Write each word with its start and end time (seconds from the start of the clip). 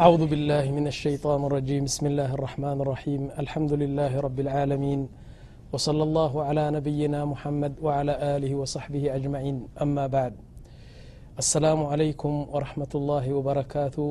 أعوذ 0.00 0.24
بالله 0.32 0.64
من 0.78 0.86
الشيطان 0.92 1.40
الرجيم 1.48 1.82
بسم 1.90 2.04
الله 2.10 2.30
الرحمن 2.38 2.76
الرحيم 2.84 3.22
الحمد 3.42 3.72
لله 3.82 4.12
رب 4.26 4.38
العالمين 4.46 5.00
وصلى 5.72 6.02
الله 6.08 6.32
على 6.48 6.64
نبينا 6.76 7.20
محمد 7.32 7.72
وعلى 7.86 8.14
آله 8.34 8.52
وصحبه 8.60 9.04
أجمعين 9.16 9.56
أما 9.84 10.04
بعد 10.16 10.32
السلام 11.42 11.80
عليكم 11.92 12.32
ورحمة 12.54 12.92
الله 12.98 13.24
وبركاته 13.38 14.04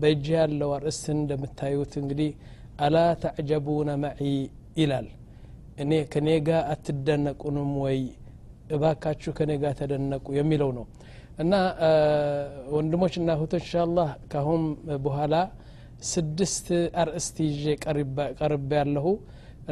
በእጅ 0.00 0.24
ያለው 0.40 0.68
አርእስትን 0.76 1.18
دمتايوت 1.30 1.92
انقديه 2.04 2.32
አላ 2.86 2.96
ተዕጀቡነ 3.22 3.90
መዒ 4.02 4.20
ይላል 4.80 5.08
እኔ 5.82 5.90
ከኔ 6.12 6.28
ጋር 6.48 6.60
አትደነቁንም 6.72 7.70
ወይ 7.84 7.98
እባካችሁ 8.74 9.30
ከኔ 9.38 9.50
ጋር 9.62 9.72
ተደነቁ 9.80 10.26
የሚለው 10.38 10.70
ነው 10.78 10.84
እና 11.42 11.52
ወንድሞች 12.76 13.14
እና 13.20 13.28
እህቶች 13.38 13.64
እንሻላህ 13.66 14.08
ካሁን 14.32 14.62
በኋላ 15.04 15.34
ስድስት 16.14 16.66
አርእስት 17.02 17.36
ይዤ 17.48 17.64
ቀርቤ 18.42 18.70
ያለሁ 18.80 19.06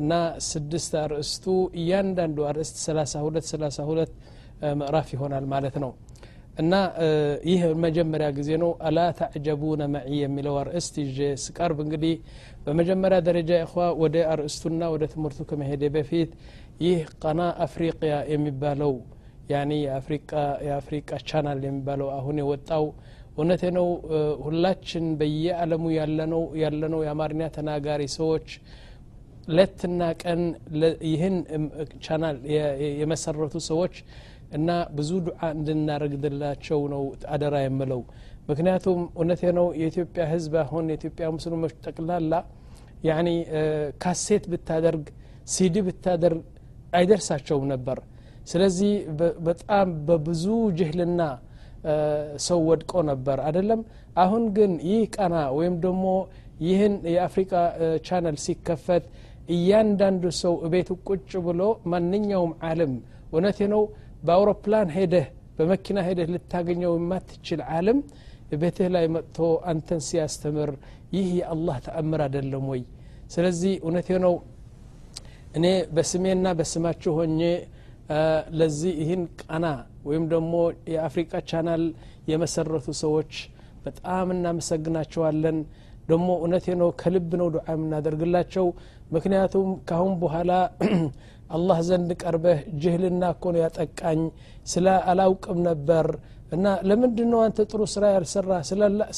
እና 0.00 0.12
ስድስት 0.52 0.92
አርእስቱ 1.04 1.44
እያንዳንዱ 1.80 2.38
አርእስት 2.50 2.76
32 2.88 3.50
32 3.54 4.28
ምዕራፍ 4.82 5.08
ይሆናል 5.16 5.44
ማለት 5.54 5.76
ነው 5.84 5.92
እና 6.60 6.74
ይህ 7.50 7.60
መጀመሪያ 7.84 8.28
ጊዜ 8.38 8.50
ነው 8.62 8.70
አላ 8.88 8.98
ተዕጀቡነ 9.18 9.82
መዒ 9.94 10.10
የሚለው 10.24 10.54
አርእስት 10.62 10.94
ይዤ 11.02 11.18
ስቀርብ 11.44 11.78
እንግዲህ 11.84 12.14
በመጀመሪያ 12.64 13.18
ደረጃ 13.28 13.50
ይኸዋ 13.62 13.84
ወደ 14.02 14.16
አርእስቱና 14.32 14.80
ወደ 14.94 15.04
ትምህርቱ 15.14 15.38
ከመሄደ 15.50 15.82
በፊት 15.96 16.32
ይህ 16.86 16.98
ቀና 17.22 17.40
አፍሪቅያ 17.66 18.12
የሚባለው 18.34 18.92
ያኒ 19.52 19.72
የአፍሪቃ 20.66 21.08
ቻናል 21.30 21.60
የሚባለው 21.68 22.10
አሁን 22.18 22.36
የወጣው 22.42 22.84
እውነቴ 23.38 23.62
ነው 23.78 23.88
ሁላችን 24.46 25.04
በየአለሙ 25.20 25.84
ያለነው 26.62 27.00
የአማርኛ 27.06 27.42
ተናጋሪ 27.56 28.02
ሰዎች 28.18 28.48
ሌትና 29.58 30.00
ቀን 30.22 30.42
ይህን 31.12 31.36
ቻናል 32.06 32.36
የመሰረቱ 33.02 33.54
ሰዎች 33.70 33.94
እና 34.56 34.70
ብዙ 34.98 35.10
ዱዓ 35.26 35.36
እንድናረግድላቸው 35.56 36.80
ነው 36.94 37.02
አደራ 37.34 37.56
የምለው 37.66 38.00
ምክንያቱም 38.48 39.00
እውነቴ 39.18 39.42
ነው 39.58 39.66
የኢትዮጵያ 39.80 40.22
ህዝብ 40.34 40.52
አሁን 40.64 40.86
የኢትዮጵያ 40.92 41.26
ሙስሊሞች 41.36 41.72
ጠቅላላ 41.86 42.32
ያኒ 43.08 43.28
ካሴት 44.02 44.44
ብታደርግ 44.52 45.04
ሲዲ 45.54 45.76
ብታደርግ 45.88 46.42
አይደርሳቸውም 46.98 47.64
ነበር 47.74 47.98
ስለዚህ 48.50 48.92
በጣም 49.48 49.88
በብዙ 50.08 50.44
ጅህልና 50.80 51.22
ሰው 52.48 52.60
ወድቆ 52.70 52.92
ነበር 53.10 53.38
አይደለም 53.48 53.80
አሁን 54.22 54.42
ግን 54.56 54.72
ይህ 54.90 55.02
ቀና 55.16 55.36
ወይም 55.58 55.74
ደግሞ 55.86 56.06
ይህን 56.68 56.94
የአፍሪካ 57.14 57.52
ቻነል 58.06 58.36
ሲከፈት 58.46 59.04
እያንዳንዱ 59.54 60.24
ሰው 60.42 60.54
እቤት 60.66 60.88
ቁጭ 61.08 61.30
ብሎ 61.48 61.62
ማንኛውም 61.92 62.52
አለም 62.70 62.92
እውነቴ 63.34 63.58
ነው 63.74 63.82
በአውሮፕላን 64.26 64.88
ሄደህ 64.96 65.26
በመኪና 65.56 65.98
ሄደህ 66.08 66.28
ልታገኘው 66.34 66.92
የማትችል 67.00 67.60
አለም 67.76 67.98
ቤትህ 68.62 68.88
ላይ 68.96 69.04
መጥቶ 69.16 69.38
አንተን 69.70 70.00
ሲያስተምር 70.08 70.70
ይህ 71.16 71.26
የአላህ 71.40 71.76
ተአምር 71.86 72.20
አይደለም 72.26 72.64
ወይ 72.72 72.82
ስለዚህ 73.34 73.72
እውነቴ 73.84 74.08
ነው 74.26 74.34
እኔ 75.58 75.66
በስሜና 75.96 76.46
በስማችሁ 76.58 77.12
ሆኜ 77.18 77.40
ለዚህ 78.60 78.92
ይህን 79.02 79.22
ቃና 79.42 79.66
ወይም 80.08 80.24
ደግሞ 80.34 80.54
የአፍሪቃ 80.94 81.32
ቻናል 81.50 81.82
የመሰረቱ 82.30 82.86
ሰዎች 83.04 83.32
በጣም 83.86 84.26
እናመሰግናቸዋለን 84.36 85.58
ደግሞ 86.10 86.28
እውነቴ 86.42 86.66
ነው 86.82 86.88
ከልብ 87.02 87.30
ነው 87.40 87.48
ዱዓ 87.56 87.66
የምናደርግላቸው 87.76 88.66
ምክንያቱም 89.16 89.68
ካሁን 89.90 90.14
በኋላ 90.22 90.52
አላህ 91.56 91.78
ዘንድ 91.88 92.10
ቀርበህ 92.22 92.58
ጅህልና 92.82 93.22
እኮ 93.34 93.42
ነው 93.54 93.60
ያጠቃኝ 93.64 94.20
ስለ 94.72 94.86
አላውቅም 95.10 95.58
ነበር 95.68 96.06
እና 96.54 96.66
ለምንድ 96.88 97.18
ነው 97.32 97.40
አንተ 97.46 97.58
ጥሩ 97.72 97.80
ስራ 97.94 98.04
ያልሰራ 98.16 98.52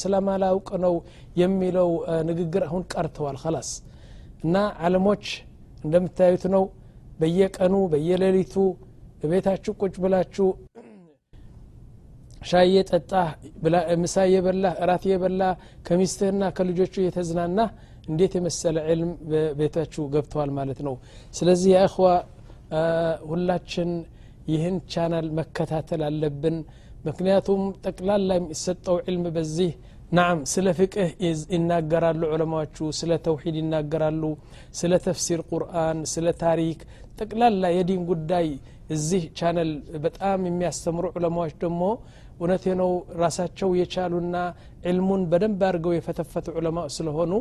ስለማላውቅ 0.01 0.67
ነው 0.85 0.95
የሚለው 1.41 1.89
ንግግር 2.29 2.63
አሁን 2.69 2.83
ቀርተዋል 2.93 3.37
ላስ 3.55 3.69
እና 4.45 4.55
አለሞች 4.85 5.25
እንደምታዩት 5.85 6.43
ነው 6.55 6.63
በየቀኑ 7.21 7.73
በየሌሊቱ 7.93 8.55
ቤታችሁ 9.31 9.73
ቁጭ 9.81 9.93
ብላችሁ 10.03 10.47
ሻይ 12.51 12.69
የጠጣ 12.77 13.11
ምሳ 14.03 14.15
የበላ 14.35 14.65
እራት 14.83 15.03
የበላህ 15.11 15.51
ከሚስትህና 15.87 16.41
ከልጆቹ 16.57 16.93
እየተዝናናህ 17.03 17.69
እንዴት 18.11 18.31
የመሰለ 18.37 18.77
ዕልም 18.93 19.11
በቤታችሁ 19.31 20.03
ገብተዋል 20.15 20.49
ማለት 20.59 20.79
ነው 20.87 20.95
ስለዚህ 21.37 21.69
የእኽዋ 21.75 22.07
ሁላችን 23.31 23.91
ይህን 24.53 24.77
ቻናል 24.93 25.27
መከታተል 25.39 26.01
አለብን 26.09 26.57
ምክንያቱም 27.07 27.61
ጠቅላላ 27.85 28.29
የሚሰጠው 28.39 28.97
ዕልም 29.05 29.23
በዚህ 29.37 29.71
ናም 30.17 30.39
ስለ 30.53 30.67
ፍቅህ 30.79 31.09
ይናገራሉ 31.55 32.21
ዑለማዎቹ 32.33 32.77
ስለ 32.99 33.11
ተውሂድ 33.27 33.55
ይናገራሉ 33.61 34.23
ስለ 34.79 34.91
ተፍሲር 35.05 35.41
ቁርአን 35.51 35.99
ስለ 36.13 36.25
ታሪክ 36.43 36.79
ጠቅላላ 37.19 37.63
የዲን 37.77 38.03
ጉዳይ 38.11 38.47
እዚህ 38.95 39.23
ቻነል 39.39 39.71
በጣም 40.05 40.39
የሚያስተምሩ 40.49 41.05
ዑለማዎች 41.17 41.53
ደግሞ 41.63 41.83
እውነቴ 42.41 42.63
ነው 42.81 42.91
ራሳቸው 43.23 43.69
የቻሉና 43.79 44.37
ዕልሙን 44.91 45.21
በደንብ 45.31 45.59
አድርገው 45.67 45.93
የፈተፈቱ 45.95 46.47
ዑለማ 46.59 46.79
ስለሆኑ 46.97 47.31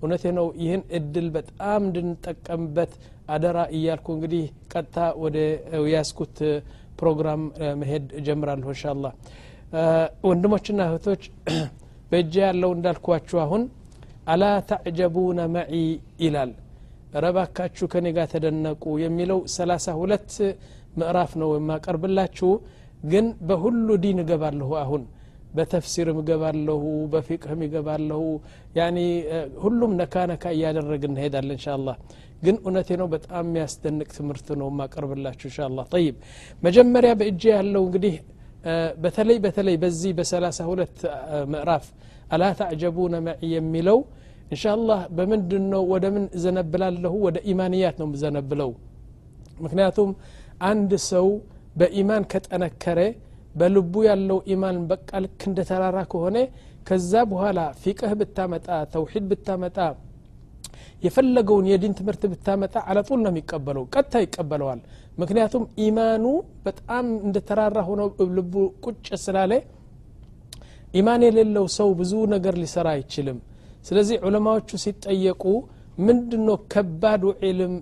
እውነቴ 0.00 0.24
ነው 0.38 0.46
ይህን 0.62 0.82
እድል 0.98 1.26
በጣም 1.36 1.78
እንድንጠቀምበት 1.88 2.92
አደራ 3.34 3.58
እያልኩ 3.76 4.06
እንግዲህ 4.16 4.44
ቀጥታ 4.72 4.96
ወደ 5.22 5.36
ያስኩት 5.94 6.36
ፕሮግራም 7.00 7.42
መሄድ 7.80 8.04
ጀምራለሁ 8.26 8.68
እንሻላ 8.74 9.06
ወንድሞችና 10.30 10.80
እህቶች 10.88 11.22
በእጃ 12.10 12.34
ያለው 12.48 12.70
እንዳልኳችሁ 12.76 13.38
አሁን 13.46 13.62
አላ 14.32 14.44
ተዕጀቡነ 14.70 15.40
መዒ 15.56 15.72
ይላል 16.24 16.52
ረባካችሁ 17.24 17.86
ከኔ 17.92 18.06
ጋር 18.16 18.26
ተደነቁ 18.34 18.84
የሚለው 19.04 19.38
ሰላሳ 19.56 19.86
ሁለት 20.02 20.30
ምዕራፍ 21.00 21.32
ነው 21.42 21.50
የማቀርብላችሁ 21.58 22.50
ግን 23.12 23.26
በሁሉ 23.48 23.86
ዲን 24.04 24.18
እገባለሁ 24.22 24.70
አሁን 24.84 25.02
በተፍሲርም 25.56 26.18
እገባለሁ 26.22 26.80
በፊቅህም 27.12 27.60
ይገባለሁ 27.66 28.20
ያኒ 28.78 28.98
ሁሉም 29.64 29.92
ነካ 30.00 30.14
ነካ 30.32 30.44
እያደረግን 30.56 31.12
እንሄዳለን 31.14 31.54
እንሻአላህ 31.56 31.96
ግን 32.46 32.56
እውነቴ 32.64 32.88
ነው 33.02 33.08
በጣም 33.14 33.44
የሚያስደንቅ 33.48 34.08
ትምህርት 34.18 34.48
ነው 34.60 34.68
ማቀርብላችሁ 34.80 35.46
እንሻአላህ 35.50 35.84
ጠይብ 35.94 36.16
መጀመሪያ 36.66 37.12
በእጄ 37.20 37.42
ያለው 37.58 37.84
እንግዲህ 37.88 38.16
በተለይ 39.04 39.36
በተለይ 39.46 39.76
በዚህ 39.82 40.12
በሰላሳ 40.18 40.58
ሁለት 40.72 40.98
ምዕራፍ 41.54 41.86
አላ 42.36 42.44
ታዕጀቡነ 42.60 43.16
መዒ 43.28 43.42
የሚለው 43.56 43.98
እንሻአላህ 44.54 45.00
በምንድን 45.18 45.64
ነው 45.74 45.82
ወደ 45.92 46.06
ምን 46.14 46.24
እዘነብላለሁ 46.38 47.14
ወደ 47.26 47.36
ኢማንያት 47.52 47.96
ነው 48.00 48.08
ዘነብለው 48.22 48.70
ምክንያቱም 49.64 50.10
አንድ 50.70 50.90
ሰው 51.12 51.26
በኢማን 51.80 52.24
ከጠነከረ 52.32 52.98
በልቡ 53.60 53.94
ያለው 54.10 54.38
ኢማን 54.54 54.78
በቃ 54.92 55.10
ልክ 55.24 55.38
እንደ 55.50 55.60
ተራራ 55.68 55.98
ከሆነ 56.12 56.38
ከዛ 56.88 57.12
በኋላ 57.30 57.60
ፊቅህ 57.82 58.12
ብታመጣ 58.20 58.66
ተውሒድ 58.94 59.24
ብታመጣ 59.30 59.78
የፈለገውን 61.04 61.66
የዲን 61.70 61.94
ትምህርት 61.98 62.22
ብታመጣ 62.32 62.74
አለጡል 62.90 63.20
ነው 63.24 63.30
የሚቀበለው 63.32 63.84
ቀጥታ 63.94 64.12
ይቀበለዋል 64.24 64.80
ምክንያቱም 65.20 65.64
ኢማኑ 65.84 66.24
በጣም 66.66 67.06
እንደ 67.26 67.36
ተራራ 67.48 67.76
ሆኖ 67.88 68.00
ልቡ 68.38 68.54
ቁጭ 68.86 69.06
ስላለ 69.24 69.52
ኢማን 70.98 71.22
የሌለው 71.28 71.66
ሰው 71.78 71.88
ብዙ 72.00 72.12
ነገር 72.34 72.54
ሊሰራ 72.62 72.86
አይችልም 72.96 73.38
ስለዚህ 73.88 74.16
ዑለማዎቹ 74.28 74.68
ሲጠየቁ 74.84 75.42
ምንድነው 76.06 76.56
ከባዱ 76.72 77.22
ዒልም 77.44 77.74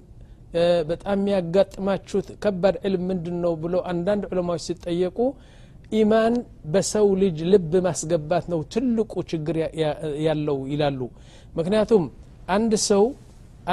በጣም 0.90 1.16
የሚያጋጥማችሁት 1.20 2.26
ከባድ 2.44 2.74
ዕልም 2.88 3.02
ምንድን 3.10 3.36
ነው 3.44 3.52
ብሎ 3.64 3.76
አንዳንድ 3.92 4.24
ዑለማዎች 4.32 4.62
ሲጠየቁ 4.70 5.18
ኢማን 6.00 6.34
በሰው 6.74 7.08
ልጅ 7.22 7.38
ልብ 7.52 7.72
ማስገባት 7.86 8.44
ነው 8.52 8.60
ትልቁ 8.74 9.12
ችግር 9.32 9.56
ያለው 10.26 10.58
ይላሉ 10.72 11.00
ምክንያቱም 11.58 12.04
አንድ 12.56 12.72
ሰው 12.90 13.04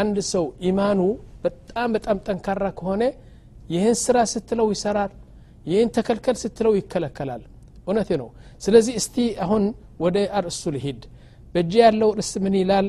አንድ 0.01 0.17
ሰው 0.33 0.45
ኢማኑ 0.69 0.99
በጣም 1.45 1.89
በጣም 1.95 2.17
ጠንካራ 2.27 2.63
ከሆነ 2.79 3.03
ይህን 3.73 3.95
ስራ 4.05 4.17
ስትለው 4.33 4.67
ይሰራል 4.75 5.11
ይህን 5.71 5.89
ተከልከል 5.95 6.35
ስትለው 6.43 6.73
ይከለከላል 6.79 7.41
እውነቴ 7.87 8.09
ነው 8.21 8.29
ስለዚህ 8.65 8.95
እስቲ 9.01 9.15
አሁን 9.45 9.63
ወደ 10.03 10.17
አርእሱ 10.39 10.61
ልሂድ 10.75 11.01
በእጅ 11.53 11.73
ያለው 11.85 12.09
ርዕስ 12.19 12.31
ምን 12.45 12.53
ይላል 12.61 12.87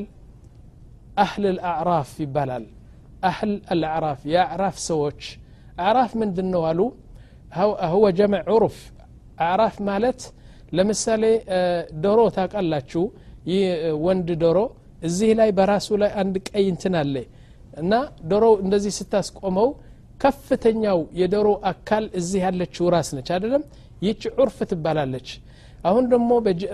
አህል 1.23 1.45
አልአዕራፍ 1.49 2.11
ይባላል 2.23 2.65
አህል 3.29 3.53
አልአዕራፍ 3.73 4.19
የአዕራፍ 4.33 4.77
ሰዎች 4.89 5.21
አዕራፍ 5.87 6.13
ምንድን 6.23 6.49
ነው 6.55 6.65
አሉ 6.71 6.81
هو 7.93 8.03
جمع 8.19 8.41
عرف 8.51 8.77
አራፍ 9.51 9.75
ማለት 9.89 10.19
ለምሳሌ 10.77 11.23
ዶሮ 12.03 12.19
ታውቃላችሁ 12.35 13.03
ይህ 13.51 13.63
ወንድ 14.07 14.27
ዶሮ 14.43 14.59
እዚህ 15.07 15.31
ላይ 15.39 15.49
በራሱ 15.57 15.87
ላይ 16.03 16.11
አንድ 16.21 16.35
ቀይ 16.49 16.65
እንትን 16.73 16.93
አለ 17.01 17.15
እና 17.81 17.93
ዶሮ 18.31 18.45
እንደዚህ 18.63 18.93
ስታስቆመው 18.99 19.69
ከፍተኛው 20.23 20.99
የዶሮ 21.21 21.47
አካል 21.71 22.03
እዚህ 22.19 22.41
ያለችው 22.45 22.85
ራስ 22.95 23.09
ነች 23.15 23.29
አይደለም 23.35 23.63
ይች 24.05 24.23
ዑርፍ 24.41 24.57
ትባላለች 24.71 25.29
አሁን 25.89 26.03
ደግሞ 26.13 26.31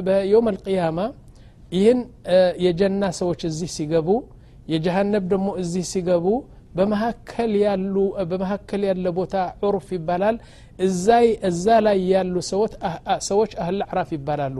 በየውም 0.07 0.47
አልቅያማ 0.51 0.99
ይህን 1.77 1.99
የጀና 2.65 3.03
ሰዎች 3.19 3.41
እዚህ 3.49 3.69
ሲገቡ 3.77 4.09
የጀሃነብ 4.73 5.23
ደግሞ 5.33 5.49
እዚህ 5.63 5.83
ሲገቡ 5.93 6.25
በመካከል 6.77 7.51
ያለ 8.91 9.05
ቦታ 9.19 9.35
ዑርፍ 9.67 9.87
ይባላል 9.97 10.37
እዛ 11.49 11.65
ላይ 11.87 11.97
ያሉ 12.13 12.35
ሰዎች 13.29 13.51
አህል 13.63 13.79
አዕራፍ 13.87 14.09
ይባላሉ 14.17 14.57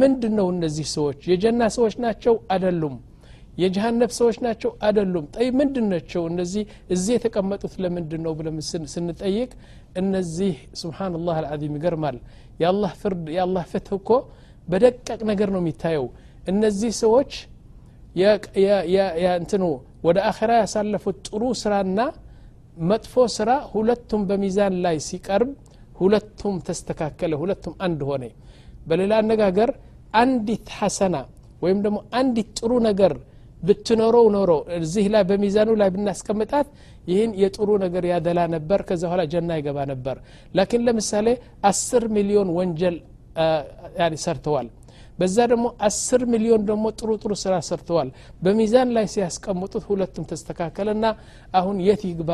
ምንድ 0.00 0.22
ነው 0.38 0.46
እነዚህ 0.56 0.86
ሰዎች 0.96 1.18
የጀና 1.32 1.60
ሰዎች 1.76 1.94
ናቸው 2.04 2.34
አደሉም 2.54 2.94
የጀሃነብ 3.62 4.10
ሰዎች 4.20 4.36
ናቸው 4.46 4.70
አደሉም 4.86 5.24
ጠይ 5.36 5.46
ምንድን 5.60 5.86
እነዚህ 6.32 6.62
እዚህ 6.94 7.12
የተቀመጡት 7.16 7.74
ለምንድን 7.84 8.20
ነው 8.26 8.32
ብለን 8.38 8.56
ስንጠይቅ 8.94 9.50
እነዚህ 10.02 10.54
ስብናላህ 10.80 11.36
አልዓዚም 11.42 11.74
ይገርማል 11.78 12.16
የአላህ 12.62 12.90
ፍርድ 13.02 13.24
የአላህ 13.36 13.64
ፍትህ 13.72 13.94
እኮ 14.00 14.10
በደቀቅ 14.72 15.20
ነገር 15.32 15.48
ነው 15.54 15.60
የሚታየው 15.62 16.06
እነዚህ 16.52 16.90
ሰዎች 17.04 17.32
እንትኑ 19.42 19.62
ወደ 20.06 20.18
አኸራ 20.30 20.50
ያሳለፉት 20.62 21.16
ጥሩ 21.28 21.42
ስራና 21.62 22.00
መጥፎ 22.90 23.14
ስራ 23.36 23.50
ሁለቱም 23.74 24.22
በሚዛን 24.28 24.74
ላይ 24.84 24.96
ሲቀርብ 25.08 25.50
ሁለቱም 26.00 26.54
ተስተካከለ 26.66 27.32
ሁለቱም 27.42 27.74
አንድ 27.86 28.00
ሆነ 28.08 28.24
በሌላ 28.88 29.12
አነጋገር 29.22 29.70
አንዲት 30.22 30.68
ሐሰና 30.80 31.16
ወይም 31.64 31.78
ደግሞ 31.84 31.98
አንዲት 32.20 32.48
ጥሩ 32.58 32.70
ነገር 32.88 33.12
ብትኖረው 33.68 34.26
ኖሮ 34.36 34.52
እዚህ 34.78 35.06
ላይ 35.14 35.22
በሚዛኑ 35.28 35.68
ላይ 35.82 35.88
ብናስቀምጣት 35.94 36.68
ይህን 37.10 37.30
የጥሩ 37.42 37.68
ነገር 37.84 38.04
ያደላ 38.12 38.40
ነበር 38.56 38.80
ከዛ 38.88 39.02
በኋላ 39.08 39.22
ጀና 39.32 39.50
ይገባ 39.60 39.78
ነበር 39.92 40.16
ላኪን 40.58 40.82
ለምሳሌ 40.88 41.28
አስር 41.70 42.04
ሚሊዮን 42.16 42.50
ወንጀል 42.58 42.96
ሰርተዋል 44.26 44.68
በዛ 45.18 45.36
ደግሞ 45.52 45.66
አስር 45.86 46.22
ሚሊዮን 46.34 46.62
ደግሞ 46.70 46.84
ጥሩ 47.00 47.08
ጥሩ 47.22 47.32
ስራ 47.44 47.54
ሰርተዋል 47.68 48.08
በሚዛን 48.44 48.88
ላይ 48.96 49.06
ሲያስቀምጡት 49.14 49.84
ሁለቱም 49.90 50.24
ተስተካከለና 50.30 51.04
አሁን 51.58 51.76
የት 51.88 52.02
ይግባ 52.10 52.30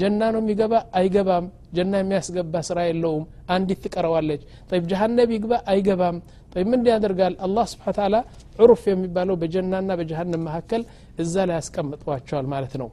ጀና 0.00 0.20
ነው 0.34 0.40
የሚገባ 0.42 0.74
አይገባም 0.98 1.46
ጀና 1.76 1.92
የሚያስገባ 2.02 2.54
ስራ 2.68 2.78
የለውም 2.90 3.24
አንዲት 3.54 3.80
ትቀረዋለች 3.86 4.42
ጠይብ 4.70 4.84
ጀሃነብ 4.92 5.30
ይግባ 5.36 5.52
አይገባም 5.72 6.18
ጠይብ 6.54 6.66
ምን 6.72 6.86
ያደርጋል 6.94 7.34
አላህ 7.46 7.66
ስብሓ 7.72 7.86
ተላ 7.98 8.16
ዑሩፍ 8.62 8.82
የሚባለው 8.92 9.36
በጀናና 9.42 9.90
በጀሃነም 10.00 10.42
መካከል 10.48 10.82
እዛ 11.24 11.34
ላይ 11.50 11.56
ያስቀምጧቸዋል 11.60 12.48
ማለት 12.54 12.74
ነው 12.82 12.88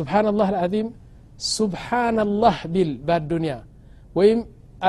ስብሓናላህ 0.00 0.46
አልዓዚም 0.52 0.90
ስብሓናላህ 1.56 2.58
ቢል 2.74 2.92
ባዱንያ 3.08 3.54
ወይም 4.20 4.38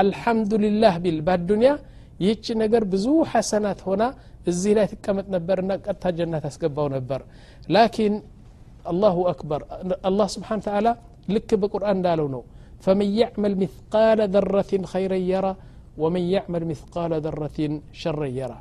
አልሐምዱሊላህ 0.02 0.94
ቢል 1.04 1.18
ባዱንያ 1.28 1.72
ይህች 2.24 2.46
ነገር 2.62 2.82
ብዙ 2.92 3.06
ሐሰናት 3.32 3.80
ሆና 3.88 4.04
እዚህ 4.50 4.72
ላይ 4.78 4.86
ትቀመጥ 4.92 5.26
ነበርና 5.34 5.72
ቀጥታ 5.84 6.04
ጀና 6.18 6.34
ታስገባው 6.44 6.86
ነበር 6.96 7.20
ላኪን 7.74 8.14
አላሁ 8.92 9.16
አክበር 9.32 9.62
አላህ 10.08 10.26
ስብሓን 10.36 10.60
ተዓላ 10.66 10.88
ልክ 11.36 11.50
በቁርአን 11.62 11.96
እንዳለው 12.00 12.28
ነው 12.36 12.42
فمن 12.84 13.08
يعمل 13.20 13.52
مثقال 13.62 14.18
ذرة 14.34 14.72
خيرا 14.92 15.18
يرى 15.32 15.52
ومن 16.02 16.22
يعمل 16.34 16.62
مثقال 16.72 17.12
ذرة 17.26 17.58
شرا 18.00 18.34
يرى 18.38 18.58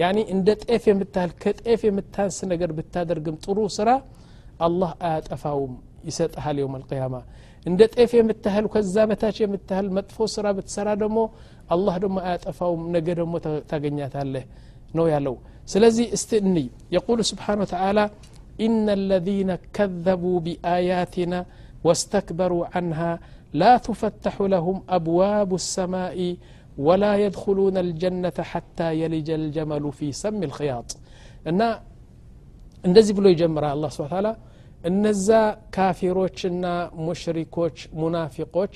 يعني 0.00 0.20
عند 0.34 0.48
طيف 0.62 0.82
የምታህል 0.92 1.30
ከጤፍ 1.42 1.80
የምታንስ 1.88 2.38
ነገር 2.52 2.70
ብታደርግም 2.78 3.36
ጥሩ 3.44 3.58
ስራ 3.78 3.88
አላህ 4.66 4.90
አያጠፋውም 5.06 5.74
ይሰጥሃል 6.08 6.56
የውም 6.60 6.74
አልቅያማ 6.78 7.14
እንደ 7.68 7.80
ጤፍ 7.94 8.10
የምትህል 8.18 8.66
ከዛ 8.72 8.94
በታች 9.10 9.36
የምትህል 9.44 9.86
መጥፎ 9.96 10.16
ስራ 10.34 10.46
ብትሰራ 10.56 10.88
ደግሞ 11.02 11.18
አላህ 11.74 11.94
ደግሞ 12.04 12.16
አያጠፋውም 12.26 12.82
ነገ 12.96 13.06
ደግሞ 13.20 13.34
ታገኛታለህ 13.70 14.44
ነው 14.98 15.06
ያለው 15.14 15.34
ስለዚህ 15.72 16.06
እስቲ 16.16 16.30
እንይ 16.48 16.66
የቁሉ 16.96 17.18
ስብሓን 17.32 17.60
ወተላ 17.66 18.00
ان 18.66 18.86
الذين 19.00 19.50
كذبوا 19.76 20.36
باياتنا 20.46 21.38
واستكبروا 21.86 22.62
عنها 22.72 23.10
لا 23.60 23.72
تفتح 23.86 24.34
لهم 24.54 24.76
ابواب 24.98 25.50
السماء 25.62 26.18
ولا 26.86 27.12
يدخلون 27.24 27.76
الجنه 27.84 28.36
حتى 28.52 28.88
يلج 29.02 29.28
الجمل 29.40 29.84
في 29.98 30.06
سم 30.22 30.38
الخياط 30.48 30.88
ان 31.50 31.60
ان 32.86 32.90
ذي 33.06 33.12
بلو 33.18 33.28
يجمر 33.34 33.62
الله 33.74 33.88
سبحانه 33.96 34.10
وتعالى 34.12 34.32
እነዛ 34.88 35.26
ካፊሮችና 35.76 36.64
ሙሽሪኮች 37.06 37.76
ሙናፊቆች 38.00 38.74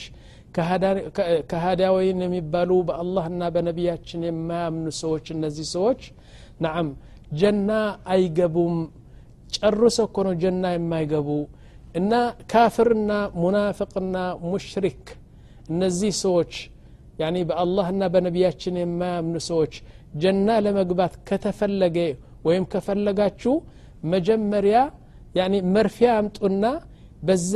ከሃዳወይን 1.53 2.21
የሚባሉ 2.27 2.71
በአላህና 2.89 3.43
በነቢያችን 3.55 4.23
የማያምኑ 4.29 4.87
ሰዎች 5.03 5.27
እነዚህ 5.37 5.67
ሰዎች 5.75 6.01
ናም 6.65 6.89
ጀና 7.41 7.71
አይገቡም 8.15 8.75
ጨርሶ 9.57 9.99
እኮ 10.09 10.17
ነው 10.29 10.35
ጀና 10.43 10.65
የማይገቡ 10.77 11.29
እና 12.01 12.13
ካፍርና 12.53 13.13
ሙናፍቅና 13.43 14.17
ሙሽሪክ 14.51 15.05
እነዚህ 15.75 16.13
ሰዎች 16.25 16.53
ያኒ 17.23 17.39
በአላህና 17.51 18.03
በነቢያችን 18.15 18.75
የማያምኑ 18.83 19.39
ሰዎች 19.51 19.75
ጀና 20.23 20.49
ለመግባት 20.67 21.15
ከተፈለገ 21.29 21.97
ወይም 22.49 22.65
ከፈለጋችሁ 22.73 23.55
መጀመሪያ 24.15 24.77
ያኒ 25.39 25.55
መርፊያ 25.75 26.11
አምጡና 26.21 26.65
በዛ 27.27 27.55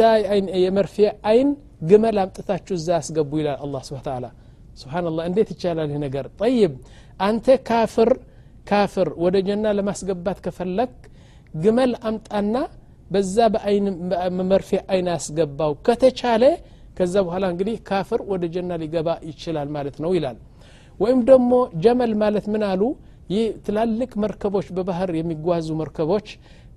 የመርፊያ 0.64 1.08
አይን 1.30 1.48
ግመል 1.90 2.16
አምጥታችሁ 2.24 2.74
እዛ 2.80 2.88
ያስገቡ 3.00 3.30
ይላል 3.40 3.56
አላ 3.64 3.76
ስብ 3.88 3.96
ታላ 4.08 4.24
ስብናላ 4.82 5.18
እንዴት 5.30 5.48
ይቻላል 5.54 5.88
ይህ 5.92 6.00
ነገር 6.06 6.26
ጠይብ 6.42 6.72
አንተ 7.28 7.46
ካፍር 7.70 8.10
ካፍር 8.70 9.08
ወደ 9.24 9.36
ጀና 9.48 9.64
ለማስገባት 9.78 10.38
ከፈለክ 10.46 10.94
ግመል 11.64 11.92
አምጣና 12.10 12.54
በዛ 13.14 13.36
መርፌ 14.52 14.70
አይን 14.92 15.08
አስገባው 15.16 15.72
ከተቻለ 15.86 16.44
ከዛ 16.98 17.14
በኋላ 17.26 17.44
እንግዲህ 17.52 17.76
ካፍር 17.90 18.20
ወደ 18.32 18.44
ጀና 18.54 18.70
ሊገባ 18.82 19.08
ይችላል 19.30 19.68
ማለት 19.76 19.96
ነው 20.04 20.10
ይላል 20.18 20.38
ወይም 21.02 21.20
ደግሞ 21.30 21.52
ጀመል 21.84 22.12
ማለት 22.24 22.44
ምን 22.54 22.62
አሉ 22.72 22.82
ይህ 23.34 23.44
ትላልቅ 23.66 24.10
መርከቦች 24.24 24.66
በባህር 24.76 25.10
የሚጓዙ 25.20 25.68
መርከቦች 25.82 26.26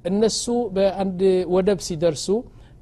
እነሱ 0.10 0.44
በአንድ 0.76 1.22
ወደብ 1.56 1.80
ሲደርሱ 1.88 2.28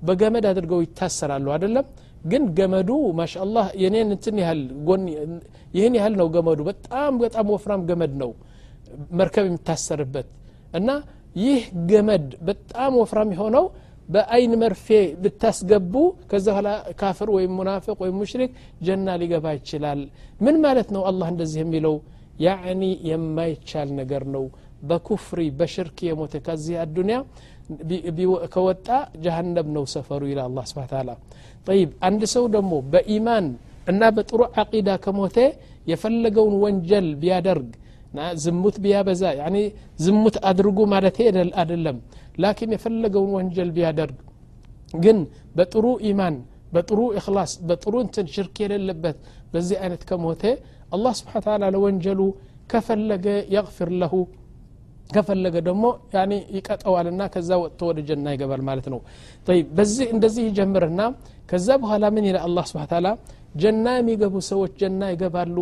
በገመድ 0.07 0.45
አድርገው 0.51 0.79
ይታሰራሉ 0.85 1.45
አይደለም 1.55 1.85
ግን 2.31 2.43
ገመዱ 2.57 2.89
ማሻአላህ 3.19 3.65
የኔን 3.83 4.09
እንትን 4.15 4.35
ያህል 4.43 4.61
ጎን 4.87 5.03
ይህን 5.77 5.93
ያህል 5.99 6.13
ነው 6.21 6.27
ገመዱ 6.35 6.59
በጣም 6.71 7.13
በጣም 7.23 7.47
ወፍራም 7.53 7.81
ገመድ 7.89 8.13
ነው 8.21 8.31
መርከብ 9.19 9.45
የሚታሰርበት 9.49 10.27
እና 10.79 10.89
ይህ 11.45 11.61
ገመድ 11.91 12.27
በጣም 12.49 12.91
ወፍራም 13.01 13.29
የሆነው 13.35 13.65
በአይን 14.15 14.51
መርፌ 14.63 14.87
ብታስገቡ 15.21 15.93
ከዛ 16.31 16.47
ኋላ 16.57 16.69
ካፍር 17.01 17.29
ወይም 17.35 17.53
ሙናፍቅ 17.59 17.95
ወይም 18.03 18.15
ሙሽሪክ 18.21 18.51
ጀና 18.87 19.07
ሊገባ 19.21 19.45
ይችላል 19.59 20.01
ምን 20.45 20.55
ማለት 20.65 20.89
ነው 20.95 21.03
አላህ 21.11 21.29
እንደዚህ 21.33 21.61
የሚለው 21.65 21.95
ያዕኒ 22.47 22.83
የማይቻል 23.09 23.89
ነገር 24.01 24.23
ነው 24.35 24.45
በኩፍሪ 24.89 25.39
በሽርክ 25.59 25.97
የሞተ 26.07 26.33
ከዚህ 26.47 26.75
አዱኒያ 26.85 27.17
ከወጣ 28.53 28.87
ጀሃነብ 29.25 29.67
ነው 29.75 29.83
ሰፈሩ 29.95 30.21
ይላል 30.31 30.47
አላ 30.49 30.59
ስብን 30.71 30.87
ታላ 30.95 31.09
ጠይብ 31.67 31.89
አንድ 32.07 32.21
ሰው 32.35 32.43
ደግሞ 32.55 32.73
በኢማን 32.93 33.45
እና 33.91 34.03
በጥሩ 34.17 34.39
አቂዳ 34.61 34.89
ከሞተ 35.05 35.37
የፈለገውን 35.91 36.55
ወንጀል 36.65 37.07
ቢያደርግ 37.23 37.69
ዝሙት 38.43 38.75
ቢያበዛ 38.83 39.23
ያኒ 39.39 39.57
ዝሙት 40.05 40.35
አድርጉ 40.49 40.77
ማለት 40.93 41.17
አይደለም 41.61 41.97
ላኪን 42.43 42.71
የፈለገውን 42.75 43.31
ወንጀል 43.37 43.69
ቢያደርግ 43.77 44.17
ግን 45.03 45.17
በጥሩ 45.57 45.85
ኢማን 46.09 46.35
በጥሩ 46.75 46.99
እክላስ 47.19 47.51
በጥሩ 47.67 47.93
እንትን 48.05 48.25
ሽርክ 48.35 48.55
የሌለበት 48.63 49.17
በዚህ 49.53 49.77
አይነት 49.83 50.01
ከሞተ 50.09 50.43
አላህ 50.95 51.13
ስብሓን 51.19 51.43
ታላ 51.47 51.61
ለወንጀሉ 51.75 52.21
ከፈለገ 52.71 53.27
የቅፍር 53.55 53.89
ለሁ 54.01 54.13
ከፈለገ 55.13 55.55
ደግሞ 55.67 55.83
ያኔ 56.15 56.31
ይቀጠዋልና 56.57 57.21
ከዛ 57.33 57.49
ወጥቶ 57.63 57.79
ወደ 57.89 57.99
ጀና 58.09 58.25
ይገባል 58.35 58.61
ማለት 58.69 58.85
ነው 58.93 58.99
ይብ 59.59 59.67
በዚህ 59.77 60.07
እንደዚህ 60.15 60.43
ይጀምርና 60.49 61.01
ከዛ 61.49 61.67
በኋላ 61.83 62.05
ምን 62.15 62.25
ይለ 62.29 62.37
አላ 62.47 62.57
ስብን 62.69 62.87
ታላ 62.93 63.07
ጀና 63.63 63.85
የሚገቡ 63.99 64.35
ሰዎች 64.51 64.71
ጀና 64.81 65.01
ይገባሉ 65.13 65.57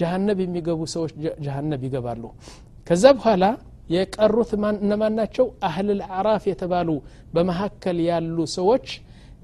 ጀሃነብ 0.00 0.38
የሚገቡ 0.44 0.80
ሰዎች 0.94 1.10
ጀሃነብ 1.46 1.82
ይገባሉ 1.88 2.22
ከዛ 2.88 3.04
በኋላ 3.18 3.44
የቀሩት 3.94 4.50
እነማን 4.84 5.14
ናቸው 5.20 5.46
አህልል 5.68 6.00
አዕራፍ 6.18 6.44
የተባሉ 6.52 6.90
በመካከል 7.34 7.98
ያሉ 8.10 8.36
ሰዎች 8.58 8.86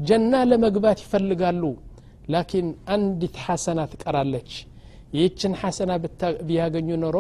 ጀና 0.09 0.33
ለመግባት 0.51 0.99
ይፈልጋሉ 1.05 1.63
ላኪን 2.35 2.67
አንዲት 2.95 3.37
ሐሰና 3.47 3.81
ትቀራለች 3.93 4.51
ይህችን 5.17 5.53
ሐሰና 5.63 5.93
ቢያገኙ 6.49 6.89
ኖሮ 7.05 7.17